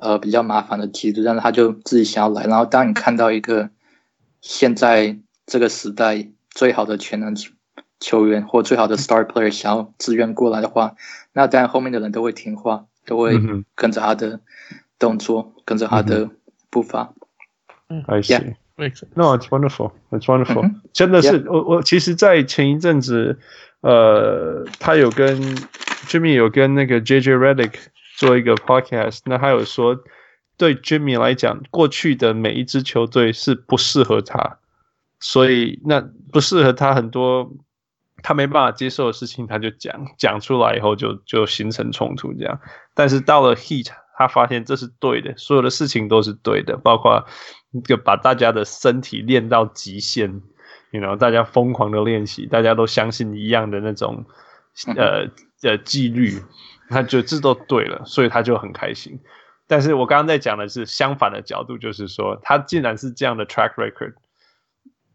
[0.00, 2.44] 呃比较麻烦的机制，但是他就自己想要来。
[2.46, 3.70] 然后当你看到一个
[4.40, 7.34] 现在这个时代最好的全能
[8.00, 10.96] 球员或最好的 star player 想要自愿过来的话，
[11.32, 13.38] 那当然后面的人都会听话，都会
[13.74, 14.40] 跟着他的
[15.04, 16.30] 动作，嗯、跟着他的
[16.70, 17.12] 步伐。
[17.88, 18.54] 嗯，I see.
[19.14, 19.92] No, it's wonderful.
[20.10, 20.62] It's wonderful.
[20.62, 23.38] 嗯、真的是.我我其实，在前一阵子，
[23.82, 25.40] 呃，他有跟
[26.08, 27.74] Jimmy 有跟那个 JJ Redick
[28.16, 29.96] 做一个 podcast，那他有说，
[30.56, 34.58] 对 Jimmy 来讲，过去的每一支球队是不适合他，
[35.20, 36.00] 所以那
[36.32, 37.52] 不适合他很多，
[38.24, 42.58] 他没办法接受的事情，他就讲讲出来以后就就形成冲突这样。
[42.94, 47.26] 但是到了 Heat，他发现这是对的，所有的事情都是对的，包括。
[47.88, 50.30] 就把大家的身体练到极限
[50.92, 54.24] ，you know，大家疯狂的练习，大家都相信一样的那种，
[54.96, 55.28] 呃
[55.64, 56.40] 呃纪律，
[56.88, 59.18] 他觉得这都对了，所以他就很开心。
[59.66, 64.14] 但是我刚刚在讲的是相反的角度，就是说他竟然是这样的 track record，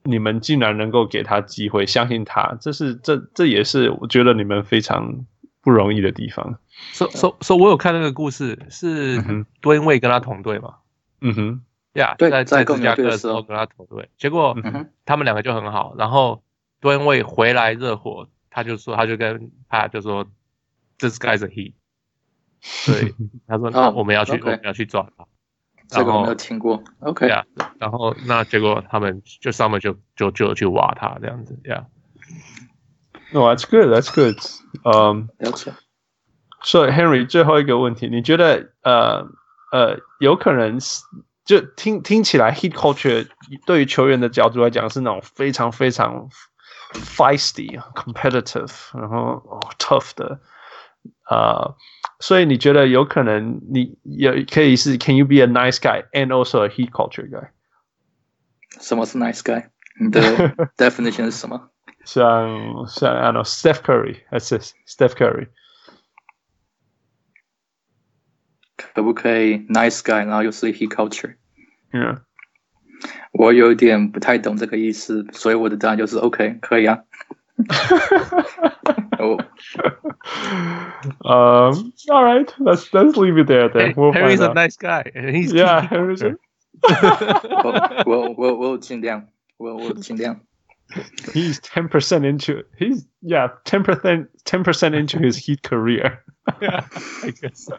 [0.04, 5.26] 你们竟然能够给他机会，相信他，这是这这也是我觉得你们非常
[5.62, 6.60] 不容易的地方。
[6.94, 9.22] 所所所，我有看那个故事，是
[9.62, 10.76] 多因为跟他同队嘛？
[11.22, 11.62] 嗯哼。
[11.94, 14.56] 呀、yeah，在在芝加哥的时候跟他同队，结果
[15.06, 15.96] 他们两个就很好。
[15.98, 16.44] 然后
[16.80, 20.28] 多因为回来热火，他就说，他就跟他就说
[21.00, 21.74] ，This guy's a Heat。
[22.86, 23.16] 对，
[23.48, 25.26] 他说那我们要去，我们要去抓他。
[25.88, 26.84] 这个我没有听过。
[27.00, 27.28] OK。
[27.28, 27.44] 呀，
[27.80, 31.60] 然后那结果他们就上面就就就去挖他这样子。
[31.66, 31.88] 呀。
[33.33, 33.89] No, that's good.
[33.89, 34.39] That's good.
[34.85, 35.73] Um, 了解。
[36.63, 39.27] 所以 Henry 最后一个问题，你觉得呃
[39.73, 41.03] 呃有可能是？
[41.45, 43.29] 就听听起来，Heat culture
[43.67, 46.31] 对于球员的角度来讲是那种非常非常
[46.95, 50.41] feisty、competitive，然后、哦、tough 的，
[51.29, 51.77] 呃，
[52.19, 57.49] 所以你觉得有可能你也可以是 Can you be a nice guy and also a Heat culture guy？
[58.81, 59.67] 什么是 nice guy？
[60.01, 60.23] 你的
[60.79, 61.69] definition 是什么？
[62.05, 65.49] 像像 I don't know Steph Curry，还是 Steph Curry？
[68.77, 71.37] 可不可以 nice guy，然后又是 Heat culture？
[71.93, 72.21] 嗯、yeah.，
[73.33, 77.01] 我有点不太懂这个意思，所以我的答案就是 OK，可以啊。
[79.19, 79.41] 哦、oh.
[81.23, 83.69] um, all right, let's let's leave it there.
[83.69, 85.05] Then we'll Harry's a nice guy.
[85.15, 86.37] He's yeah, Harry's.
[88.05, 90.41] 我我我尽量，我我尽量。
[91.33, 96.23] He's ten percent into he's yeah ten percent ten percent into his Heat career.
[96.61, 96.85] yeah,
[97.25, 97.77] I guess so.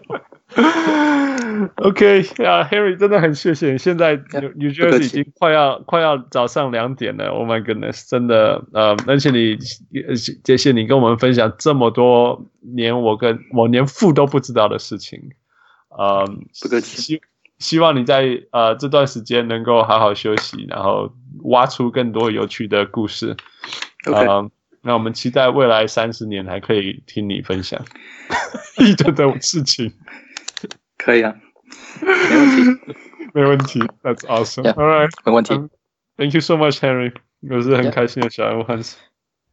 [1.78, 3.78] OK 啊、uh,，Harry 真的很谢谢。
[3.78, 7.28] 现在 New Jersey 已经快要快要早上两点了。
[7.30, 9.58] Oh my goodness，真的呃，而且你
[10.18, 15.32] 谢谢你跟我们分享这么多年我跟我连父都不知道的事情。
[15.90, 16.26] 呃，
[16.62, 17.22] 不客气。
[17.61, 21.13] 希希望你在呃这段时间能够好好休息，然后
[21.45, 23.37] 挖出更多有趣的故事。
[24.05, 24.51] Uh,
[24.83, 27.79] 那我们期待未来三十年还可以听你分享
[28.81, 29.93] 一堆的事情。
[30.97, 31.35] 可以啊，
[32.01, 32.95] 没问题，
[33.35, 33.81] 没问题。
[34.03, 34.65] That's awesome.
[34.65, 35.55] Yeah, All right，没问题。
[35.55, 35.69] Um,
[36.17, 37.13] thank you so much, Henry。
[37.43, 38.95] 我是很开心的小人物 Hans。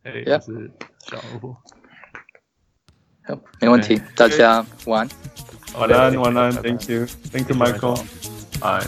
[0.03, 1.55] 哎，也是小人物。
[3.27, 4.01] 好， 没问题。
[4.15, 5.07] 大家晚
[5.73, 5.89] 安。
[5.89, 6.51] 晚安，晚安。
[6.51, 7.05] Thank you.
[7.31, 7.99] Thank you, Michael.
[8.59, 8.87] Bye.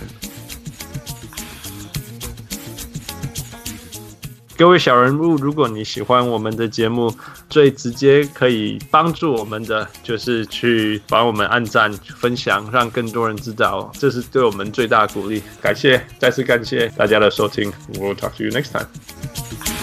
[4.58, 7.16] 各位小人物，如果你喜欢我们的节目，
[7.50, 15.42] 最直接可以帮助我们的就是去帮我们按赞、分享，让更多人知道，这是对我们最大的鼓励。
[15.62, 17.72] 感谢，再次感谢大家的收听。
[17.94, 19.79] We'll talk to you next time。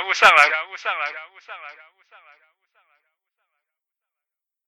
[0.00, 1.19] 人物上来人物上来。